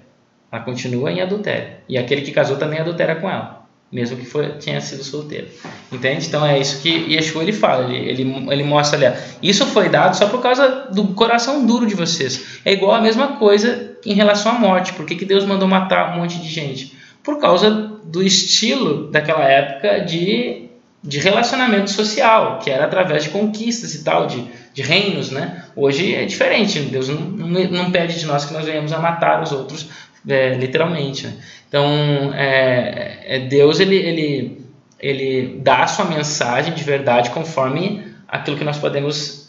[0.52, 1.78] Ela continua em adultério.
[1.90, 3.64] E aquele que casou também adultera com ela.
[3.92, 5.48] mesmo que foi, tenha sido solteiro.
[5.92, 6.28] Entende?
[6.28, 10.16] Então é isso que Yeshua ele fala, ele, ele, ele mostra ali, isso foi dado
[10.16, 12.60] só por causa do coração duro de vocês.
[12.66, 14.94] É igual a mesma coisa em relação à morte.
[14.94, 16.98] Por que, que Deus mandou matar um monte de gente?
[17.24, 17.70] Por causa
[18.04, 20.70] do estilo daquela época de,
[21.02, 25.64] de relacionamento social, que era através de conquistas e tal, de, de reinos, né?
[25.76, 29.52] Hoje é diferente, Deus não, não, pede de nós que nós venhamos a matar os
[29.52, 29.90] outros,
[30.28, 31.28] é, literalmente.
[31.28, 31.34] Né?
[31.68, 34.66] Então, é, é, Deus ele, ele,
[35.00, 39.48] ele dá a sua mensagem de verdade conforme aquilo que nós podemos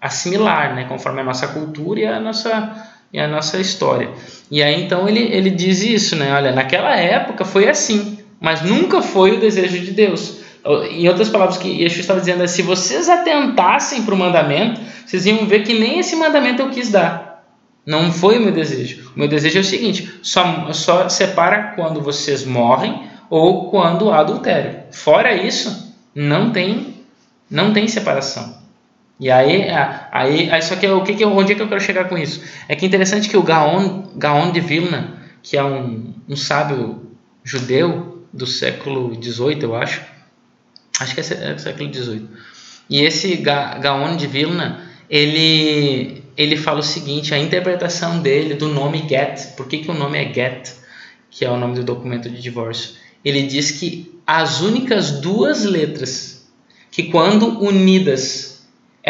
[0.00, 0.84] assimilar, né?
[0.84, 4.10] conforme a nossa cultura e a nossa, e a nossa história.
[4.50, 6.32] E aí então ele, ele diz isso, né?
[6.32, 10.40] Olha, naquela época foi assim, mas nunca foi o desejo de Deus.
[10.90, 15.24] Em outras palavras, que Yeshua estava dizendo é: se vocês atentassem para o mandamento, vocês
[15.26, 17.44] iam ver que nem esse mandamento eu quis dar.
[17.86, 19.10] Não foi o meu desejo.
[19.16, 24.18] O meu desejo é o seguinte: só, só separa quando vocês morrem ou quando há
[24.18, 24.80] adultério.
[24.90, 26.94] Fora isso, não tem,
[27.50, 28.60] não tem separação.
[29.20, 29.66] E aí,
[30.10, 32.42] aí, aí só que o que, que onde é que eu quero chegar com isso?
[32.66, 37.10] É que é interessante que o Gaon, Gaon de Vilna, que é um, um sábio
[37.44, 40.00] judeu do século XVIII, eu acho,
[40.98, 42.28] acho que é, é século XVIII.
[42.88, 49.06] E esse Gaon de Vilna, ele ele fala o seguinte, a interpretação dele do nome
[49.06, 50.72] get, por que, que o nome é get,
[51.30, 52.94] que é o nome do documento de divórcio?
[53.22, 56.50] Ele diz que as únicas duas letras
[56.90, 58.49] que quando unidas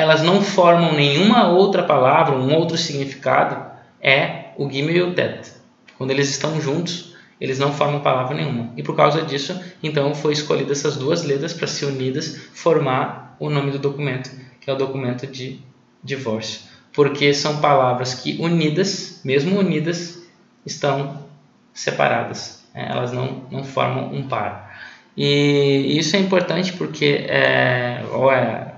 [0.00, 3.70] elas não formam nenhuma outra palavra, um outro significado,
[4.00, 5.52] é o gimel e o tet.
[5.96, 8.72] Quando eles estão juntos, eles não formam palavra nenhuma.
[8.76, 13.48] E por causa disso, então foi escolhida essas duas letras para se unidas formar o
[13.48, 14.30] nome do documento,
[14.60, 15.60] que é o documento de
[16.02, 20.22] divórcio porque são palavras que unidas, mesmo unidas,
[20.66, 21.24] estão
[21.72, 22.64] separadas.
[22.74, 22.88] Né?
[22.90, 24.70] Elas não, não formam um par.
[25.16, 28.69] E isso é importante porque é, é,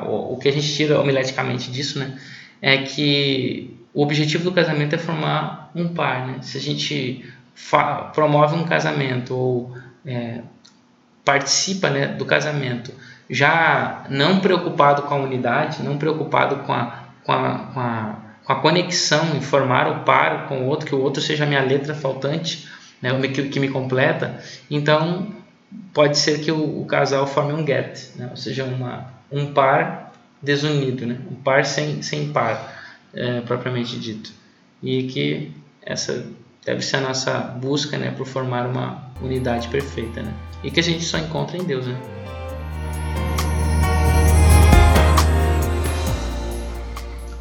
[0.00, 2.18] o que a gente tira homileticamente disso né,
[2.60, 6.26] é que o objetivo do casamento é formar um par.
[6.26, 6.38] Né?
[6.42, 7.24] Se a gente
[8.14, 9.76] promove um casamento ou
[10.06, 10.40] é,
[11.24, 12.92] participa né, do casamento
[13.28, 18.52] já não preocupado com a unidade, não preocupado com a com a, com a, com
[18.52, 21.62] a conexão em formar o par com o outro, que o outro seja a minha
[21.62, 22.68] letra faltante,
[23.00, 24.38] né, que, que me completa,
[24.70, 25.28] então
[25.92, 30.12] pode ser que o, o casal forme um get, né, ou seja, uma, um par
[30.42, 32.82] desunido, né, um par sem, sem par,
[33.14, 34.32] é, propriamente dito.
[34.82, 36.26] E que essa
[36.64, 40.22] deve ser a nossa busca né, por formar uma unidade perfeita.
[40.22, 41.86] Né, e que a gente só encontra em Deus.
[41.86, 41.96] Né.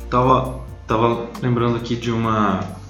[0.10, 2.82] Tava, tava lembrando aqui de uma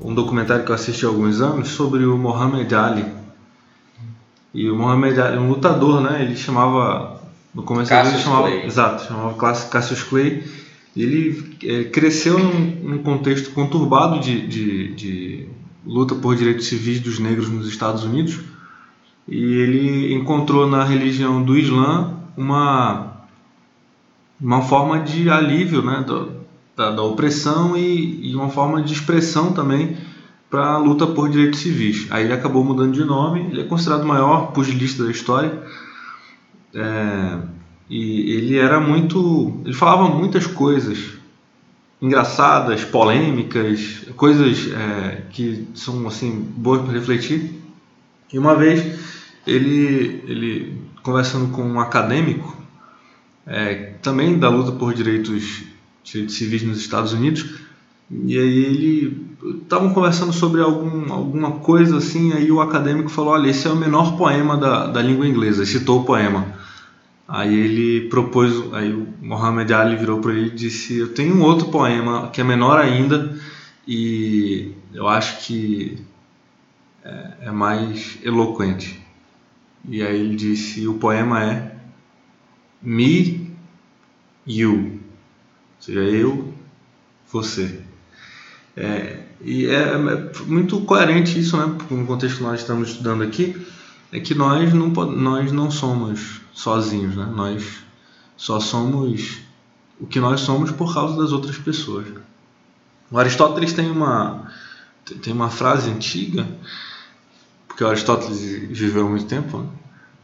[0.00, 3.06] um documentário que eu assisti há alguns anos sobre o Muhammad Ali.
[4.52, 6.22] E o Muhammad Ali, um lutador, né?
[6.22, 7.13] Ele chamava
[7.54, 8.66] no começo Cassius ele chamava, Clay.
[8.66, 9.34] exato, chamava
[9.68, 10.42] Cassius Clay.
[10.96, 15.48] Ele é, cresceu num, num, contexto conturbado de, de, de
[15.84, 18.40] luta por direitos civis dos negros nos Estados Unidos.
[19.26, 23.14] E ele encontrou na religião do Islã uma
[24.40, 26.32] uma forma de alívio, né, do,
[26.76, 29.96] da, da opressão e, e, uma forma de expressão também
[30.50, 32.06] para a luta por direitos civis.
[32.10, 35.62] Aí ele acabou mudando de nome, ele é considerado o maior pugilista da história.
[36.74, 37.38] É,
[37.88, 39.60] e ele era muito.
[39.64, 40.98] Ele falava muitas coisas
[42.00, 47.62] engraçadas, polêmicas, coisas é, que são assim boas para refletir.
[48.32, 48.98] E uma vez
[49.46, 52.56] ele, ele conversando com um acadêmico,
[53.46, 55.62] é, também da luta por direitos
[56.02, 57.54] direitos civis nos Estados Unidos.
[58.10, 59.26] E aí ele
[59.62, 63.76] estavam conversando sobre algum, alguma coisa assim, aí o acadêmico falou, olha, esse é o
[63.76, 66.46] menor poema da, da língua inglesa, citou o poema.
[67.26, 71.42] Aí ele propôs, aí o Muhammad Ali virou para ele e disse, eu tenho um
[71.42, 73.38] outro poema que é menor ainda
[73.88, 75.98] e eu acho que
[77.02, 79.02] é, é mais eloquente.
[79.88, 81.76] E aí ele disse, o poema é
[82.82, 83.50] Me,
[84.46, 85.04] You
[85.84, 86.54] seja eu,
[87.30, 87.80] você.
[88.76, 91.76] É, e é, é, muito coerente isso, né?
[91.90, 93.54] No contexto que nós estamos estudando aqui,
[94.14, 97.28] é que nós não, nós não somos sozinhos, né?
[97.34, 97.80] Nós
[98.36, 99.40] só somos
[99.98, 102.06] o que nós somos por causa das outras pessoas.
[103.10, 104.52] O Aristóteles tem uma
[105.20, 106.46] tem uma frase antiga,
[107.66, 108.38] porque o Aristóteles
[108.70, 109.68] viveu muito tempo, né?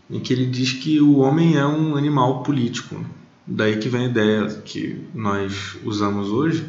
[0.09, 3.05] em que ele diz que o homem é um animal político.
[3.45, 6.65] Daí que vem a ideia que nós usamos hoje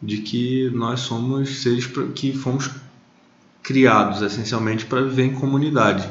[0.00, 2.70] de que nós somos seres que fomos
[3.60, 6.08] criados essencialmente para viver em comunidade.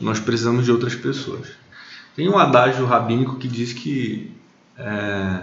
[0.00, 1.48] Nós precisamos de outras pessoas.
[2.14, 4.32] Tem um adágio rabínico que diz que
[4.76, 5.40] é,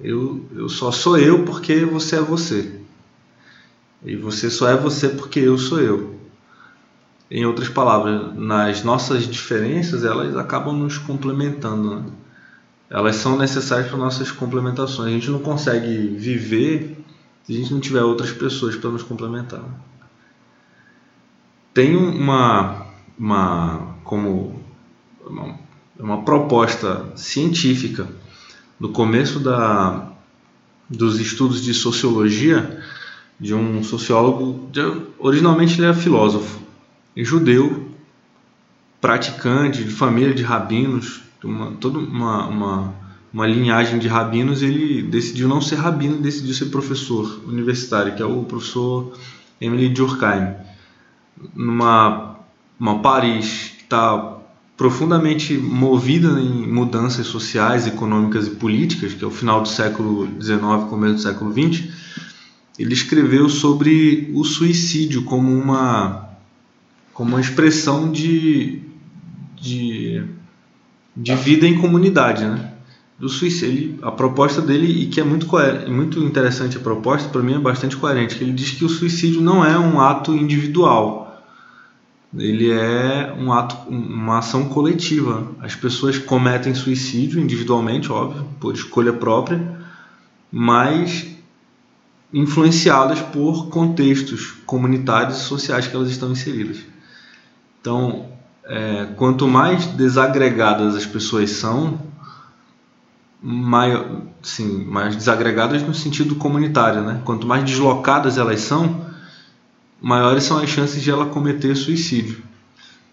[0.00, 2.80] eu, eu só sou eu porque você é você.
[4.04, 6.16] E você só é você porque eu sou eu.
[7.30, 11.96] Em outras palavras, nas nossas diferenças, elas acabam nos complementando.
[11.96, 12.04] Né?
[12.88, 15.08] Elas são necessárias para nossas complementações.
[15.08, 17.04] A gente não consegue viver
[17.44, 19.64] se a gente não tiver outras pessoas para nos complementar.
[21.74, 22.85] Tem uma,
[23.18, 24.60] uma como
[25.26, 25.58] uma,
[25.98, 28.06] uma proposta científica
[28.78, 30.10] no começo da,
[30.88, 32.82] dos estudos de sociologia
[33.38, 34.80] de um sociólogo, de,
[35.18, 36.60] originalmente ele é filósofo,
[37.16, 37.90] judeu,
[39.00, 42.94] praticante, de família de rabinos, uma, toda uma, uma,
[43.32, 48.26] uma linhagem de rabinos, ele decidiu não ser rabino, decidiu ser professor universitário, que é
[48.26, 49.12] o professor
[49.60, 50.54] Emily Durkheim,
[51.54, 52.35] numa
[52.78, 54.36] uma Paris que está
[54.76, 60.60] profundamente movida em mudanças sociais, econômicas e políticas, que é o final do século XIX,
[60.90, 61.88] começo do século XX,
[62.78, 66.28] ele escreveu sobre o suicídio como uma,
[67.14, 68.82] como uma expressão de,
[69.56, 70.22] de,
[71.16, 72.72] de vida em comunidade, né?
[73.18, 75.48] Do suicídio, a proposta dele e que é muito
[75.88, 79.40] muito interessante a proposta, para mim é bastante coerente, que ele diz que o suicídio
[79.40, 81.25] não é um ato individual,
[82.38, 85.48] ele é um ato, uma ação coletiva.
[85.60, 89.80] As pessoas cometem suicídio individualmente, óbvio, por escolha própria,
[90.50, 91.26] mas
[92.32, 96.78] influenciadas por contextos comunitários e sociais que elas estão inseridas.
[97.80, 98.26] Então,
[98.64, 102.00] é, quanto mais desagregadas as pessoas são,
[103.40, 107.20] maior, sim, mais desagregadas no sentido comunitário, né?
[107.24, 109.05] Quanto mais deslocadas elas são,
[110.00, 112.42] maiores são as chances de ela cometer suicídio.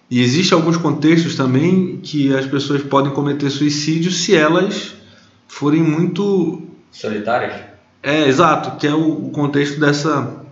[0.10, 4.94] E existem alguns contextos também que as pessoas podem cometer suicídio se elas
[5.48, 6.62] forem muito
[6.92, 7.62] solitárias.
[8.02, 10.46] É, exato, que é o, contexto dessa,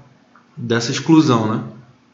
[0.56, 1.64] dessa exclusão, né?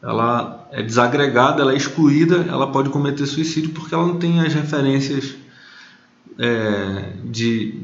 [0.02, 4.52] Ela é desagregada, ela é excluída, ela pode cometer suicídio porque ela não tem as
[4.52, 5.34] referências
[6.38, 7.82] é, de,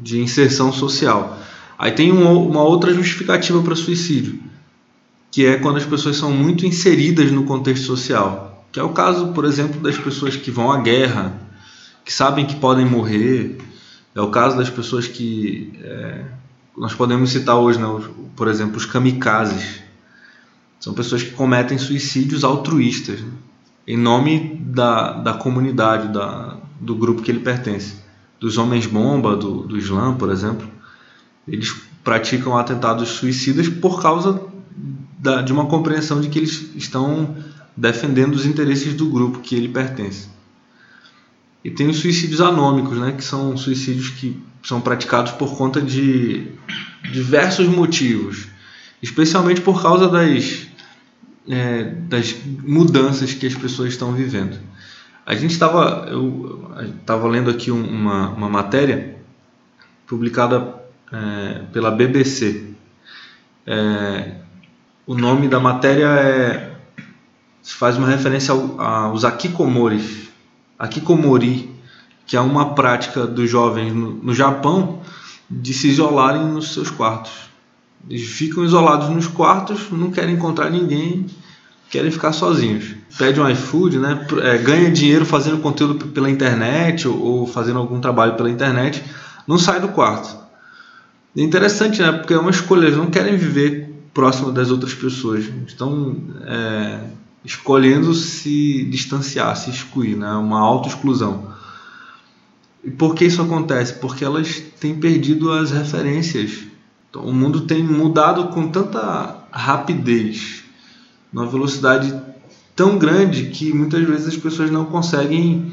[0.00, 1.38] de inserção social.
[1.78, 4.40] Aí tem uma, uma outra justificativa para suicídio,
[5.32, 8.66] que é quando as pessoas são muito inseridas no contexto social.
[8.70, 11.32] Que é o caso, por exemplo, das pessoas que vão à guerra,
[12.04, 13.56] que sabem que podem morrer.
[14.14, 16.24] É o caso das pessoas que é,
[16.76, 17.86] nós podemos citar hoje, né,
[18.36, 19.80] por exemplo, os kamikazes.
[20.78, 23.32] São pessoas que cometem suicídios altruístas, né,
[23.86, 27.96] em nome da, da comunidade, da, do grupo que ele pertence.
[28.38, 30.68] Dos homens-bomba, do, do Islã, por exemplo.
[31.48, 31.74] Eles
[32.04, 34.51] praticam atentados suicidas por causa
[35.22, 37.36] da, de uma compreensão de que eles estão
[37.76, 40.28] defendendo os interesses do grupo que ele pertence.
[41.64, 46.48] E tem os suicídios anômicos, né, que são suicídios que são praticados por conta de
[47.12, 48.48] diversos motivos,
[49.00, 50.66] especialmente por causa das,
[51.48, 54.58] é, das mudanças que as pessoas estão vivendo.
[55.24, 56.68] A gente estava, eu
[56.98, 59.18] estava lendo aqui uma, uma matéria
[60.04, 62.70] publicada é, pela BBC.
[63.64, 64.41] É,
[65.12, 66.72] o nome da matéria é
[67.62, 70.22] faz uma referência ao, aos akikomoris
[70.78, 71.70] Akikomori,
[72.26, 75.02] que é uma prática dos jovens no, no Japão
[75.50, 77.30] de se isolarem nos seus quartos.
[78.08, 81.26] Eles ficam isolados nos quartos, não querem encontrar ninguém,
[81.90, 82.94] querem ficar sozinhos.
[83.18, 84.26] Pede um iFood, né?
[84.42, 89.04] É, ganha dinheiro fazendo conteúdo pela internet ou, ou, fazendo algum trabalho pela internet,
[89.46, 90.34] não sai do quarto.
[91.36, 92.12] É interessante, né?
[92.12, 93.81] Porque é uma escolha, eles não querem viver
[94.12, 95.44] próximo das outras pessoas.
[95.66, 97.00] Estão é,
[97.44, 100.32] escolhendo se distanciar, se excluir, né?
[100.32, 101.52] uma autoexclusão.
[102.84, 103.94] E por que isso acontece?
[103.94, 106.64] Porque elas têm perdido as referências.
[107.08, 110.64] Então, o mundo tem mudado com tanta rapidez,
[111.32, 112.14] numa velocidade
[112.74, 115.72] tão grande que muitas vezes as pessoas não conseguem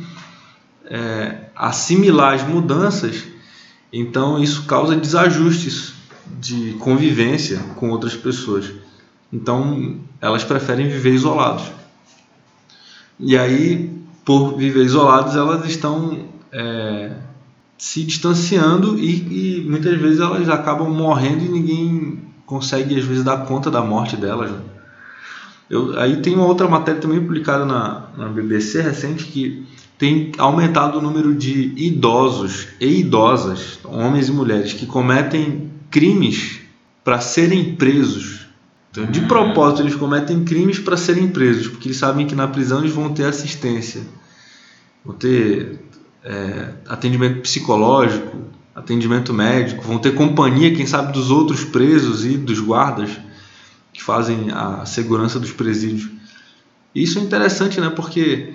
[0.86, 3.24] é, assimilar as mudanças.
[3.92, 5.94] Então isso causa desajustes
[6.40, 8.72] de convivência com outras pessoas.
[9.32, 11.72] Então, elas preferem viver isolados.
[13.20, 13.92] E aí,
[14.24, 17.12] por viver isolados, elas estão é,
[17.78, 23.46] se distanciando e, e, muitas vezes elas acabam morrendo e ninguém consegue, às vezes, dar
[23.46, 24.52] conta da morte delas.
[25.70, 29.66] Eu, aí tem uma outra matéria também publicada na, na BBC recente que
[29.98, 36.60] tem aumentado o número de idosos e idosas, homens e mulheres, que cometem crimes
[37.04, 38.48] para serem presos
[38.92, 42.80] Então, de propósito, eles cometem crimes para serem presos, porque eles sabem que na prisão
[42.80, 44.02] eles vão ter assistência,
[45.04, 45.80] vão ter
[46.24, 48.38] é, atendimento psicológico,
[48.76, 53.12] atendimento médico, vão ter companhia, quem sabe, dos outros presos e dos guardas
[53.94, 56.10] que fazem a segurança dos presídios.
[56.94, 57.90] Isso é interessante, né?
[57.90, 58.54] Porque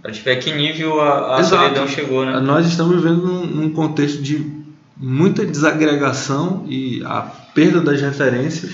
[0.00, 2.40] Pra gente ver a que nível a, a solidão chegou, né?
[2.40, 4.61] Nós estamos vivendo num, num, contexto de
[5.02, 8.70] muita desagregação e a perda das referências,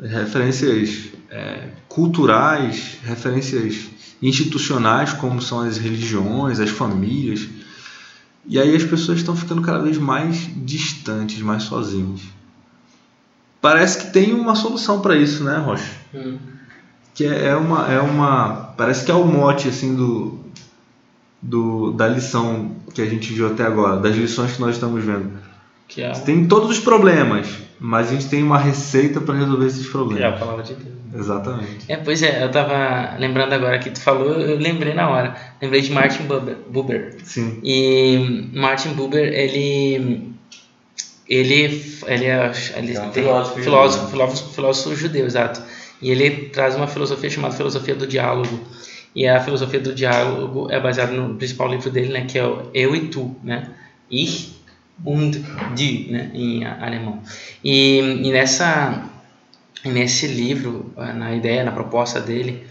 [0.00, 3.86] referências é, culturais, referências
[4.20, 7.48] institucionais, como são as religiões, as famílias.
[8.46, 12.20] E aí as pessoas estão ficando cada vez mais distantes, mais sozinhas.
[13.60, 15.92] Parece que tem uma solução para isso, né, Rocha?
[16.12, 16.36] Hum
[17.14, 20.40] que é, é uma é uma parece que é o mote assim do,
[21.42, 25.30] do da lição que a gente viu até agora das lições que nós estamos vendo.
[25.88, 26.12] Que é...
[26.12, 30.18] tem todos os problemas mas a gente tem uma receita para resolver esses problemas.
[30.18, 30.94] Que é a palavra de Deus.
[31.12, 31.84] Exatamente.
[31.88, 35.36] É pois é eu tava lembrando agora que tu falou eu lembrei na hora.
[35.60, 37.16] Lembrei de Martin Buber, Buber.
[37.24, 37.58] sim.
[37.62, 40.32] E Martin Buber ele
[41.28, 45.60] ele ele é ele é um tem, filósofo, filósofo, filósofo, filósofo judeu exato.
[46.00, 48.60] E ele traz uma filosofia chamada filosofia do diálogo.
[49.14, 52.70] E a filosofia do diálogo é baseada no principal livro dele, né, que é o
[52.72, 53.68] Eu e Tu, né?
[54.10, 54.52] Ich
[55.04, 57.22] und du, né, em alemão.
[57.62, 59.10] E, e nessa
[59.84, 62.64] nesse livro, na ideia, na proposta dele,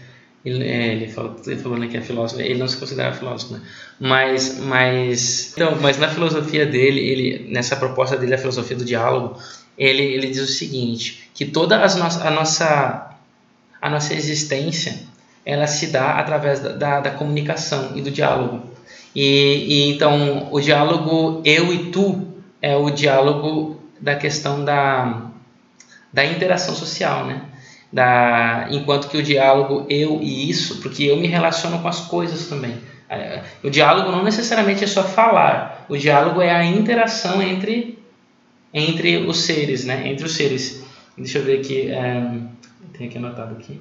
[0.44, 3.54] ele, é, ele, falou, ele falou né, que é filósofo, ele não se considera filósofo,
[3.54, 3.60] né?
[4.00, 9.38] mas, mas, então, mas na filosofia dele, ele, nessa proposta dele, a filosofia do diálogo,
[9.78, 13.08] ele, ele diz o seguinte, que toda as no a nossa
[13.80, 14.96] a nossa existência
[15.44, 18.62] ela se dá através da, da, da comunicação e do diálogo.
[19.14, 19.24] E,
[19.68, 22.26] e, então o diálogo eu e tu
[22.60, 25.30] é o diálogo da questão da,
[26.12, 27.42] da interação social, né?
[27.92, 32.46] Da, enquanto que o diálogo eu e isso, porque eu me relaciono com as coisas
[32.46, 32.78] também.
[33.08, 37.98] É, o diálogo não necessariamente é só falar, o diálogo é a interação entre,
[38.72, 40.08] entre os seres, né?
[40.08, 40.82] Entre os seres.
[41.18, 41.90] Deixa eu ver aqui.
[41.90, 42.22] É,
[42.96, 43.78] tem aqui anotado aqui,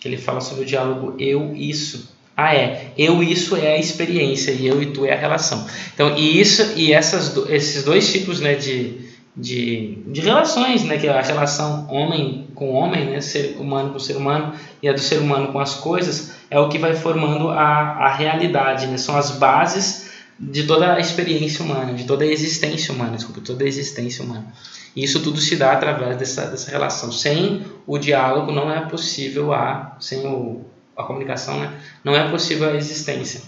[0.00, 2.14] que ele fala sobre o diálogo eu-isso.
[2.36, 2.92] Ah, é.
[2.98, 5.66] Eu isso é a experiência e eu e tu é a relação.
[5.94, 8.98] Então, e isso e essas, esses dois tipos, né, de,
[9.36, 13.98] de, de relações, né, que é a relação homem com homem, né, ser humano com
[13.98, 17.48] ser humano e a do ser humano com as coisas, é o que vai formando
[17.48, 18.96] a, a realidade, né?
[18.96, 23.64] São as bases de toda a experiência humana, de toda a existência humana, desculpa, toda
[23.64, 24.52] a existência humana.
[24.96, 27.10] Isso tudo se dá através dessa, dessa relação.
[27.10, 30.64] Sem o diálogo não é possível a, sem o,
[30.96, 31.72] a comunicação, né?
[32.04, 33.42] não é possível a existência.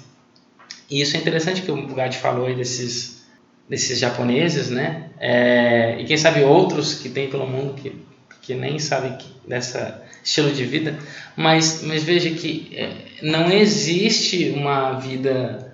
[0.91, 3.25] E isso é interessante que o Gad falou aí desses,
[3.69, 5.11] desses japoneses, né?
[5.19, 8.01] É, e quem sabe outros que tem pelo mundo que,
[8.43, 9.17] que nem sabem
[9.47, 10.99] dessa estilo de vida,
[11.37, 15.73] mas, mas veja que é, não existe uma vida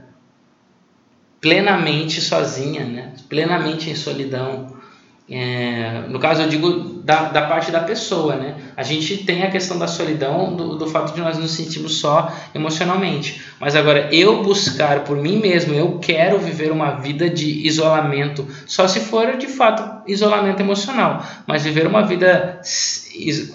[1.41, 3.13] plenamente sozinha, né?
[3.29, 4.72] plenamente em solidão.
[5.35, 8.55] É, no caso, eu digo da, da parte da pessoa, né?
[8.77, 12.31] A gente tem a questão da solidão, do, do fato de nós nos sentirmos só
[12.55, 13.43] emocionalmente.
[13.59, 18.87] Mas agora, eu buscar por mim mesmo, eu quero viver uma vida de isolamento, só
[18.87, 21.25] se for de fato isolamento emocional.
[21.47, 22.61] Mas viver uma vida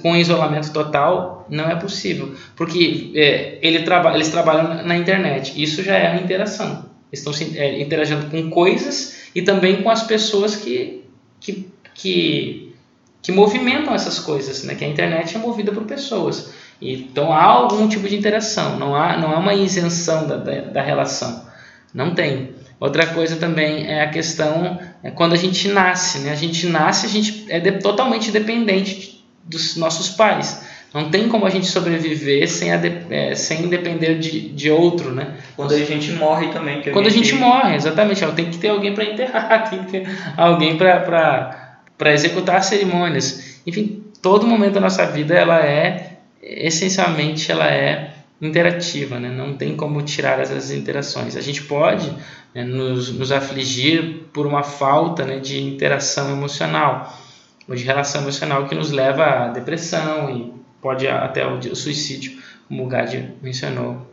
[0.02, 5.84] com isolamento total não é possível, porque é, ele traba, eles trabalham na internet, isso
[5.84, 6.88] já é uma interação.
[7.12, 11.07] Eles estão é, interagindo com coisas e também com as pessoas que
[11.48, 12.76] que, que,
[13.22, 14.76] que movimentam essas coisas, né?
[14.76, 16.52] que a internet é movida por pessoas.
[16.82, 20.82] Então há algum tipo de interação, não há, não há uma isenção da, da, da
[20.82, 21.48] relação.
[21.94, 22.56] Não tem.
[22.80, 26.32] Outra coisa também é a questão é quando a gente nasce, né?
[26.32, 30.64] A gente nasce, a gente é de, totalmente dependente dos nossos pais.
[30.94, 35.12] Não tem como a gente sobreviver sem, a de, é, sem depender de, de outro,
[35.12, 35.36] né?
[35.56, 36.82] Quando a gente morre também.
[36.82, 38.26] Quando a gente morre, exatamente.
[38.34, 40.08] Tem que ter alguém para enterrar, tem que ter
[40.38, 43.62] alguém para executar as cerimônias.
[43.68, 49.30] Enfim, todo momento da nossa vida, ela é, essencialmente, ela é interativa, né?
[49.30, 51.36] não tem como tirar essas interações.
[51.36, 52.12] A gente pode
[52.54, 57.18] né, nos, nos afligir por uma falta né, de interação emocional,
[57.68, 62.42] ou de relação emocional que nos leva à depressão e pode até o, o suicídio,
[62.68, 64.08] como o Gad mencionou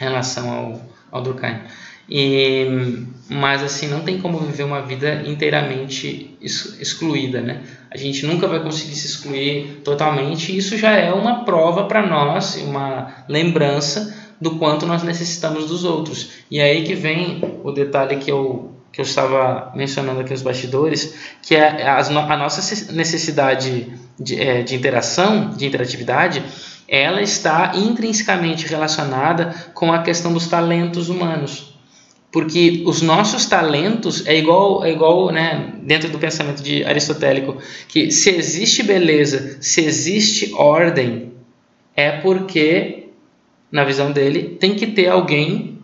[0.00, 1.60] em relação ao, ao Durkheim.
[2.08, 7.62] E, mas assim, não tem como viver uma vida inteiramente excluída, né?
[7.88, 12.04] A gente nunca vai conseguir se excluir totalmente, e isso já é uma prova para
[12.04, 16.32] nós, uma lembrança do quanto nós necessitamos dos outros.
[16.50, 20.42] E é aí que vem o detalhe que eu que eu estava mencionando aqui nos
[20.42, 26.42] bastidores, que é a, nossa necessidade de, é, de interação, de interatividade,
[26.88, 31.70] ela está intrinsecamente relacionada com a questão dos talentos humanos.
[32.32, 37.56] Porque os nossos talentos é igual, é igual né, dentro do pensamento de aristotélico,
[37.88, 41.32] que se existe beleza, se existe ordem,
[41.96, 43.08] é porque,
[43.70, 45.79] na visão dele, tem que ter alguém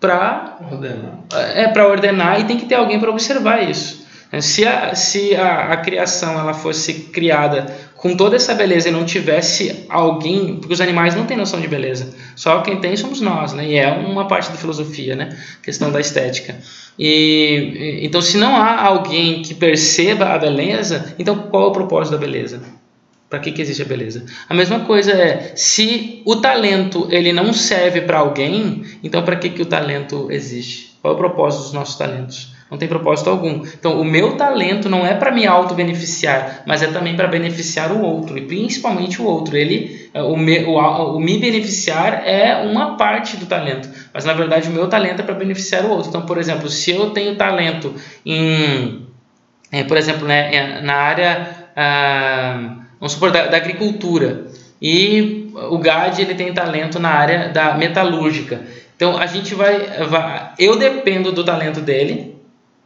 [0.00, 1.18] para ordenar.
[1.54, 4.06] É para ordenar e tem que ter alguém para observar isso.
[4.40, 9.04] Se a, se a, a criação ela fosse criada com toda essa beleza e não
[9.04, 13.54] tivesse alguém, porque os animais não têm noção de beleza, só quem tem somos nós,
[13.54, 13.66] né?
[13.66, 15.36] E é uma parte da filosofia, né?
[15.62, 16.56] questão da estética.
[16.98, 22.12] E então, se não há alguém que perceba a beleza, então qual é o propósito
[22.12, 22.60] da beleza?
[23.28, 24.24] Para que, que existe a beleza?
[24.48, 29.50] A mesma coisa é, se o talento ele não serve para alguém, então para que,
[29.50, 30.96] que o talento existe?
[31.02, 32.56] Qual é o propósito dos nossos talentos?
[32.70, 33.62] Não tem propósito algum.
[33.64, 38.02] Então, o meu talento não é para me auto-beneficiar, mas é também para beneficiar o
[38.02, 39.56] outro, e principalmente o outro.
[39.56, 44.34] Ele, é, o, me, o, o me beneficiar é uma parte do talento, mas na
[44.34, 46.08] verdade o meu talento é para beneficiar o outro.
[46.10, 49.06] Então, por exemplo, se eu tenho talento em,
[49.72, 54.46] é, por exemplo, né, é, na área, ah, vamos supor, da, da agricultura,
[54.80, 58.60] e o GAD ele tem talento na área da metalúrgica.
[58.96, 62.36] Então a gente vai, vai, eu dependo do talento dele,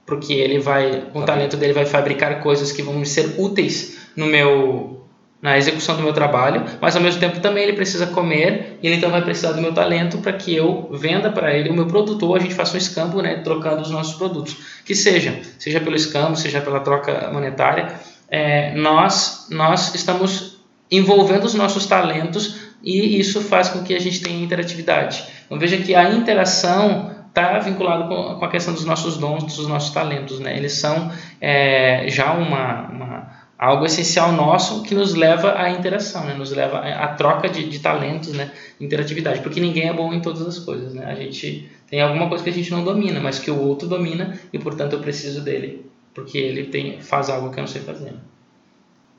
[0.07, 4.27] porque ele vai, com o talento dele, vai fabricar coisas que vão ser úteis no
[4.27, 5.03] meu
[5.43, 8.95] na execução do meu trabalho, mas ao mesmo tempo também ele precisa comer e ele
[8.95, 12.29] então vai precisar do meu talento para que eu venda para ele o meu produto
[12.29, 15.97] ou a gente faça um escambo, né, trocando os nossos produtos, que seja, seja pelo
[15.97, 17.93] escambo, seja pela troca monetária,
[18.33, 20.57] é, nós nós estamos
[20.91, 25.23] envolvendo os nossos talentos e isso faz com que a gente tenha interatividade.
[25.45, 29.69] Então veja que a interação está vinculado com, com, a questão dos nossos dons, dos
[29.69, 30.57] nossos talentos, né?
[30.57, 31.11] Eles são
[31.41, 36.35] é, já uma, uma, algo essencial nosso que nos leva à interação, né?
[36.35, 38.51] Nos leva à, troca de, de talentos, né?
[38.81, 41.07] Interatividade, porque ninguém é bom em todas as coisas, né?
[41.07, 44.39] A gente tem alguma coisa que a gente não domina, mas que o outro domina
[44.53, 48.15] e portanto eu preciso dele, porque ele tem faz algo que eu não sei fazer.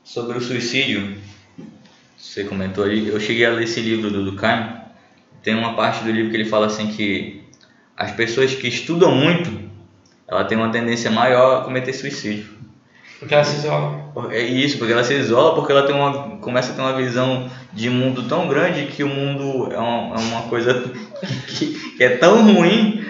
[0.02, 1.16] Sobre o suicídio,
[2.16, 4.82] você comentou aí, eu cheguei a ler esse livro do Durkheim.
[5.42, 7.42] Tem uma parte do livro que ele fala assim que
[7.96, 9.50] as pessoas que estudam muito,
[10.26, 12.46] ela tem uma tendência maior a cometer suicídio.
[13.18, 14.12] Porque ela se isola.
[14.30, 17.48] É isso, porque ela se isola porque ela tem uma, começa a ter uma visão
[17.72, 20.74] de mundo tão grande que o mundo é uma, é uma coisa
[21.48, 23.04] que, que, é tão ruim,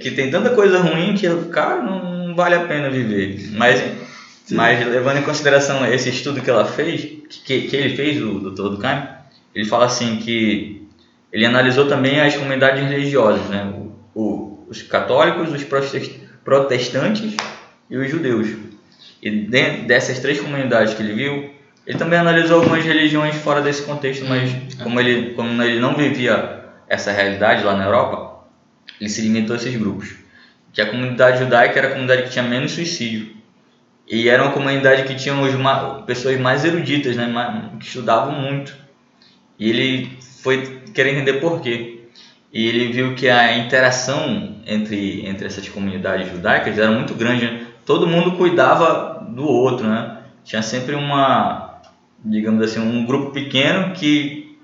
[0.00, 3.50] que tem tanta coisa ruim que, cara, não, não vale a pena viver.
[3.52, 3.82] Mas,
[4.50, 7.00] mas levando em consideração esse estudo que ela fez,
[7.44, 8.68] que, que ele fez, o Dr.
[8.68, 9.02] Durkheim,
[9.54, 10.86] ele fala assim que
[11.32, 13.72] ele analisou também as comunidades religiosas, né?
[14.14, 15.64] o, os católicos, os
[16.44, 17.34] protestantes
[17.90, 18.48] e os judeus.
[19.22, 21.50] E dentro dessas três comunidades que ele viu,
[21.86, 26.64] ele também analisou algumas religiões fora desse contexto, mas como ele, como ele não vivia
[26.88, 28.44] essa realidade lá na Europa,
[29.00, 30.25] ele se limitou a esses grupos.
[30.76, 33.34] Que a comunidade judaica era a comunidade que tinha menos suicídio.
[34.06, 38.72] E era uma comunidade que tinha os, pessoas mais eruditas, né, que estudavam muito.
[39.58, 41.96] E ele foi querer entender por quê
[42.56, 47.44] e ele viu que a interação entre, entre essas comunidades judaicas era muito grande.
[47.44, 47.66] Né?
[47.84, 50.20] Todo mundo cuidava do outro, né?
[50.42, 51.82] Tinha sempre uma,
[52.24, 54.56] digamos assim, um grupo pequeno que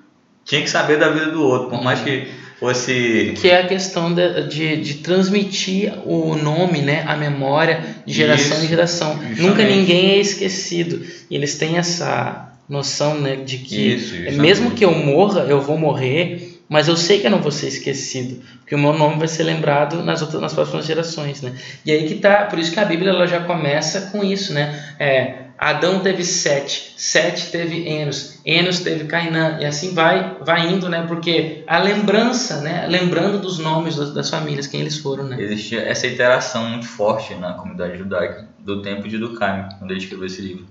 [0.42, 2.28] tinha que saber da vida do outro, por mais que
[2.62, 3.34] fosse...
[3.36, 7.04] Que é a questão de, de, de transmitir o nome, né?
[7.06, 9.12] A memória de geração Isso, em geração.
[9.14, 9.42] Justamente.
[9.42, 11.04] Nunca ninguém é esquecido.
[11.28, 13.36] E eles têm essa noção, né?
[13.36, 17.30] De que Isso, mesmo que eu morra, eu vou morrer mas eu sei que eu
[17.30, 20.86] não vou ser esquecido, porque o meu nome vai ser lembrado nas outras, nas próximas
[20.86, 21.52] gerações, né?
[21.84, 24.82] E aí que tá, por isso que a Bíblia ela já começa com isso, né?
[24.98, 30.88] É, Adão teve Sete, Sete teve Enos, Enos teve Cainã, e assim vai, vai indo,
[30.88, 31.06] né?
[31.06, 32.84] Porque a lembrança, né?
[32.88, 35.40] Lembrando dos nomes das, das famílias, quem eles foram, né?
[35.40, 40.26] Existia essa interação muito forte na comunidade judaica do tempo de Durkheim, quando ele escreveu
[40.26, 40.66] esse livro.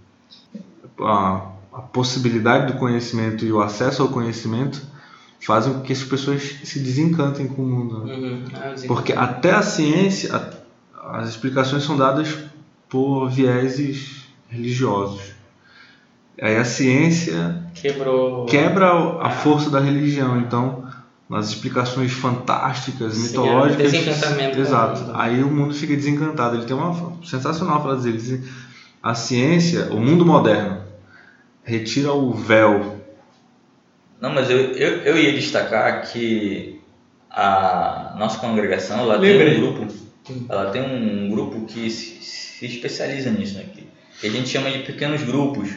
[1.00, 4.82] A, a possibilidade do conhecimento e o acesso ao conhecimento
[5.40, 8.06] fazem com que as pessoas se desencantem com o mundo.
[8.06, 8.14] Né?
[8.14, 8.44] Uhum.
[8.56, 12.38] Ah, Porque até a ciência, a, as explicações são dadas
[12.90, 14.21] por vieses
[14.52, 15.22] religiosos.
[16.40, 18.46] Aí a ciência Quebrou...
[18.46, 19.30] quebra a ah.
[19.30, 20.40] força da religião.
[20.40, 20.88] Então,
[21.30, 23.94] nas explicações fantásticas, Sim, mitológicas.
[23.94, 24.60] É desencantamento.
[24.60, 25.12] Exato.
[25.14, 26.58] Aí o mundo fica desencantado.
[26.58, 28.44] Ele tem uma sensacional frase dele.
[29.02, 30.84] A ciência, o mundo moderno,
[31.64, 33.02] retira o véu
[34.22, 36.80] não, mas eu, eu, eu ia destacar que
[37.28, 39.88] a nossa congregação lá tem um grupo.
[40.48, 43.66] ela tem um grupo que se, se especializa nisso, né?
[44.22, 45.70] Que, a gente chama de pequenos grupos.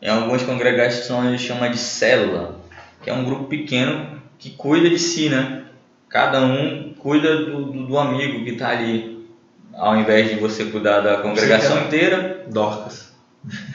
[0.00, 2.60] Em algumas congregações eles chamam de célula,
[3.02, 5.62] que é um grupo pequeno que cuida de si, né?
[6.08, 9.26] Cada um cuida do, do, do amigo que está ali,
[9.74, 12.44] ao invés de você cuidar da congregação inteira.
[12.48, 13.12] Dorcas.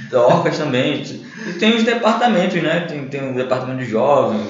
[0.10, 1.02] Dorcas também.
[1.48, 2.81] E tem os departamentos, né?
[2.81, 4.48] Tem, tem o departamento de jovens,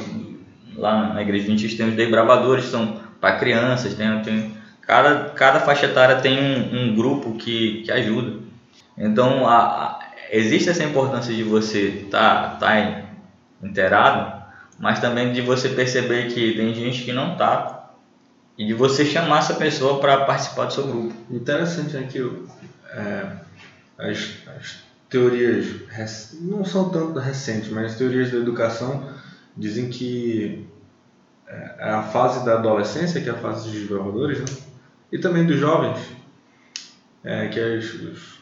[0.76, 5.60] lá na igreja gente tem os desbravadores, que são para crianças, tem, tem, cada, cada
[5.60, 8.51] faixa etária tem um, um grupo que, que ajuda.
[8.98, 10.00] Então, a, a,
[10.32, 13.04] existe essa importância de você estar tá, tá
[13.64, 14.42] inteirado,
[14.80, 17.92] mas também de você perceber que tem gente que não está
[18.58, 21.14] e de você chamar essa pessoa para participar do seu grupo.
[21.30, 22.46] Interessante é que
[22.90, 23.28] é,
[23.98, 29.10] as, as teorias não são tanto recentes, mas as teorias da educação
[29.56, 30.68] dizem que
[31.48, 34.46] é, é a fase da adolescência, que é a fase dos desbravadores, né?
[35.12, 36.00] e também dos jovens,
[37.24, 38.41] é, que os, os,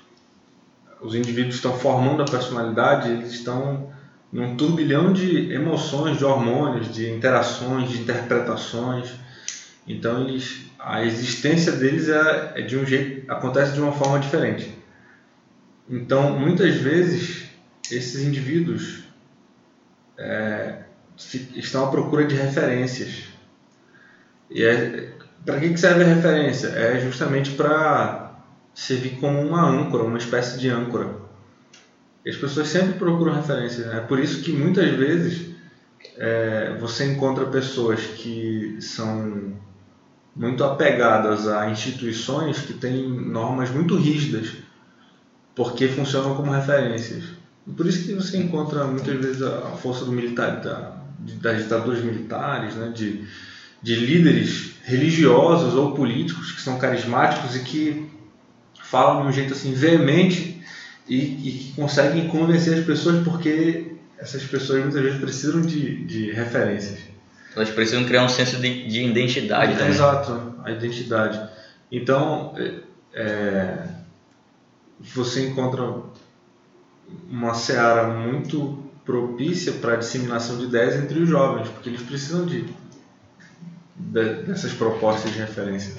[1.02, 3.92] os indivíduos estão formando a personalidade, eles estão
[4.32, 9.14] num turbilhão de emoções, de hormônios, de interações, de interpretações.
[9.88, 14.78] Então eles, a existência deles é, é de um jeito, acontece de uma forma diferente.
[15.90, 17.50] Então muitas vezes
[17.92, 19.04] esses indivíduos
[20.18, 20.84] é,
[21.56, 23.24] estão à procura de referências.
[24.50, 25.12] E é,
[25.46, 26.68] para que serve a referência?
[26.68, 28.28] É justamente para
[28.80, 31.14] servir como uma âncora, uma espécie de âncora.
[32.26, 33.85] As pessoas sempre procuram referências.
[33.85, 33.97] Né?
[33.97, 35.47] É por isso que muitas vezes
[36.18, 39.53] é, você encontra pessoas que são
[40.34, 44.53] muito apegadas a instituições que têm normas muito rígidas,
[45.53, 47.26] porque funcionam como referências.
[47.76, 50.95] Por isso que você encontra muitas vezes a força do militar, da,
[51.41, 52.93] das ditaduras militares, né?
[52.95, 53.27] de,
[53.84, 58.19] de líderes religiosos ou políticos que são carismáticos e que
[58.90, 60.61] falam de um jeito assim veemente
[61.07, 66.32] e, e que conseguem convencer as pessoas porque essas pessoas muitas vezes precisam de, de
[66.32, 66.99] referências.
[67.56, 69.90] Elas precisam criar um senso de, de identidade também.
[69.90, 71.49] Exato, a identidade.
[71.91, 72.74] Então, é,
[73.14, 73.99] é
[74.99, 76.03] você encontra
[77.30, 82.45] uma seara muito propícia para a disseminação de ideias entre os jovens, porque eles precisam
[82.45, 82.66] de,
[83.95, 85.95] de dessas propostas de referência.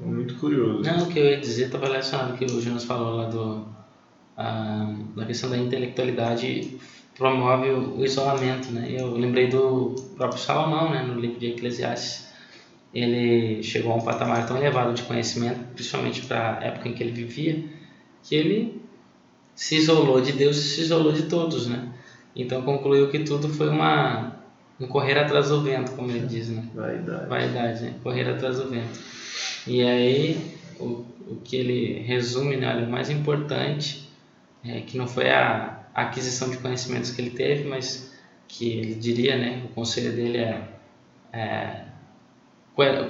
[0.00, 0.82] Muito curioso.
[0.82, 3.66] Não, o que eu ia dizer estava relacionado ao que o Jonas falou lá do,
[4.36, 6.78] a, da questão da intelectualidade
[7.16, 8.88] promove o, isolamento, né?
[8.90, 12.32] Eu lembrei do próprio Salomão, né, no livro de Eclesiastes.
[12.92, 17.02] Ele chegou a um patamar tão elevado de conhecimento, principalmente para a época em que
[17.02, 17.64] ele vivia,
[18.22, 18.82] que ele
[19.54, 21.88] se isolou de Deus e se isolou de todos, né?
[22.34, 24.32] Então concluiu que tudo foi uma
[24.80, 26.64] um correr atrás do vento, como ele diz, né?
[26.74, 27.28] Vaidade.
[27.28, 27.94] Vaidade, né?
[28.02, 28.98] Correr atrás do vento.
[29.66, 32.68] E aí o, o que ele resume, né?
[32.68, 34.08] Olha, o mais importante
[34.64, 38.12] é que não foi a aquisição de conhecimentos que ele teve, mas
[38.48, 39.62] que ele diria, né?
[39.64, 40.62] O conselho dele é,
[41.32, 41.84] é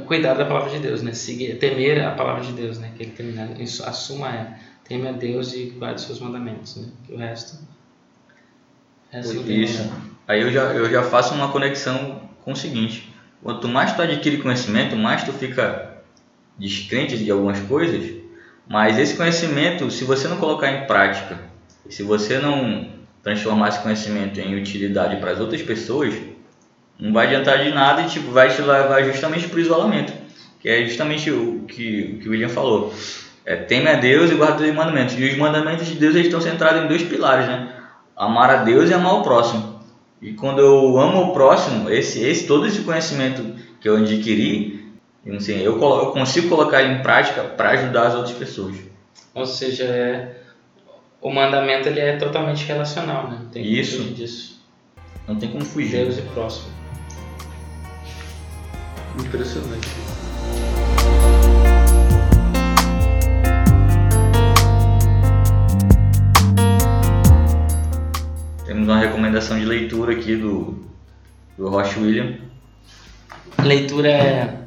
[0.06, 1.12] cuidar da palavra de Deus, né?
[1.12, 2.92] Seguir, temer a palavra de Deus, né?
[2.96, 3.50] Que ele termina,
[3.86, 6.88] assuma é teme a Deus e guarde seus mandamentos, né?
[7.06, 7.58] Que o resto,
[9.10, 9.90] o resto Isso.
[10.26, 13.12] Aí eu já, eu já faço uma conexão com o seguinte:
[13.42, 15.91] quanto mais tu adquire conhecimento, mais tu fica
[16.58, 18.10] descrente de algumas coisas,
[18.68, 21.38] mas esse conhecimento, se você não colocar em prática,
[21.88, 22.88] se você não
[23.22, 26.14] transformar esse conhecimento em utilidade para as outras pessoas,
[26.98, 30.12] não vai adiantar de nada e tipo, vai te levar justamente para o isolamento,
[30.60, 32.94] que é justamente o que, o que o William falou.
[33.44, 35.18] É, teme a Deus e guarda os mandamentos.
[35.18, 37.74] E os mandamentos de Deus estão centrados em dois pilares, né?
[38.16, 39.80] Amar a Deus e amar o próximo.
[40.20, 43.44] E quando eu amo o próximo, esse, esse todo esse conhecimento
[43.80, 44.81] que eu adquiri,
[45.30, 48.76] assim, eu, eu consigo colocar em prática para ajudar as outras pessoas.
[49.34, 50.36] Ou seja, é,
[51.20, 53.40] o mandamento ele é totalmente relacional, né?
[53.52, 54.02] Tem Isso.
[54.02, 54.60] Disso.
[55.26, 56.04] Não tem como fugir.
[56.04, 56.72] Deus e próximo.
[59.18, 59.88] Impressionante.
[68.66, 70.84] Temos uma recomendação de leitura aqui do,
[71.56, 72.38] do Roche William.
[73.56, 74.61] A leitura é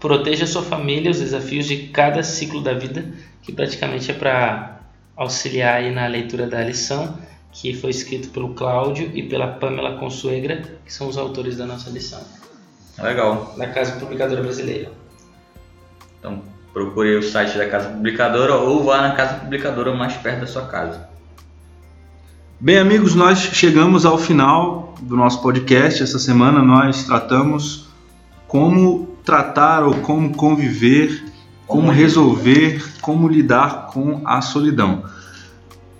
[0.00, 3.04] Proteja sua família, os desafios de cada ciclo da vida,
[3.42, 4.80] que praticamente é para
[5.14, 7.18] auxiliar aí na leitura da lição,
[7.52, 11.90] que foi escrito pelo Cláudio e pela Pamela Consuegra, que são os autores da nossa
[11.90, 12.20] lição.
[12.98, 13.54] Legal.
[13.58, 14.90] Da Casa Publicadora Brasileira.
[16.18, 20.46] Então, procure o site da Casa Publicadora ou vá na Casa Publicadora mais perto da
[20.46, 21.10] sua casa.
[22.58, 26.02] Bem, amigos, nós chegamos ao final do nosso podcast.
[26.02, 27.88] Essa semana nós tratamos
[28.46, 31.24] como tratar ou como conviver,
[31.64, 35.04] como resolver, como lidar com a solidão.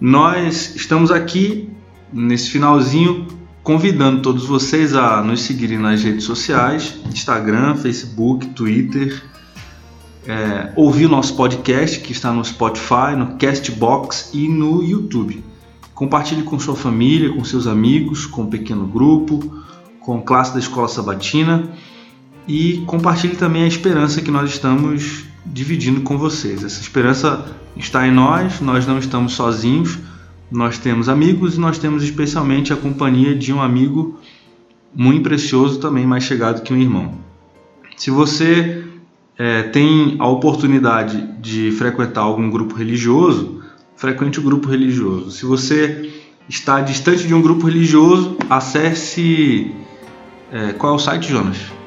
[0.00, 1.70] Nós estamos aqui
[2.12, 3.28] nesse finalzinho
[3.62, 9.22] convidando todos vocês a nos seguirem nas redes sociais, Instagram, Facebook, Twitter,
[10.26, 15.44] é, ouvir o nosso podcast que está no Spotify, no Castbox e no YouTube.
[15.94, 19.62] Compartilhe com sua família, com seus amigos, com um pequeno grupo,
[20.00, 21.70] com classe da escola sabatina
[22.46, 26.64] e compartilhe também a esperança que nós estamos dividindo com vocês.
[26.64, 27.46] Essa esperança
[27.76, 29.98] está em nós, nós não estamos sozinhos,
[30.50, 34.18] nós temos amigos e nós temos especialmente a companhia de um amigo
[34.94, 37.14] muito precioso, também mais chegado que um irmão.
[37.96, 38.84] Se você
[39.38, 43.62] é, tem a oportunidade de frequentar algum grupo religioso,
[43.96, 45.30] frequente o grupo religioso.
[45.30, 46.10] Se você
[46.48, 49.72] está distante de um grupo religioso, acesse.
[50.50, 51.79] É, qual é o site, Jonas?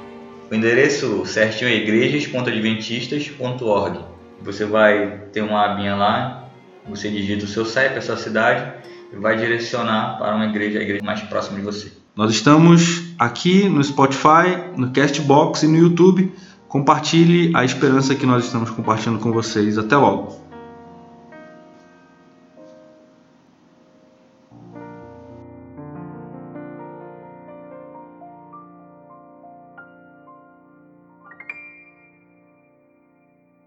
[0.54, 3.98] O endereço certinho é igrejas.adventistas.org.
[4.44, 6.48] Você vai ter uma abinha lá,
[6.88, 8.72] você digita o seu CEP, a sua cidade
[9.12, 11.92] e vai direcionar para uma igreja, a igreja mais próxima de você.
[12.16, 16.32] Nós estamos aqui no Spotify, no Castbox e no YouTube.
[16.68, 19.80] Compartilhe a esperança que nós estamos compartilhando com vocês.
[19.80, 20.43] Até logo!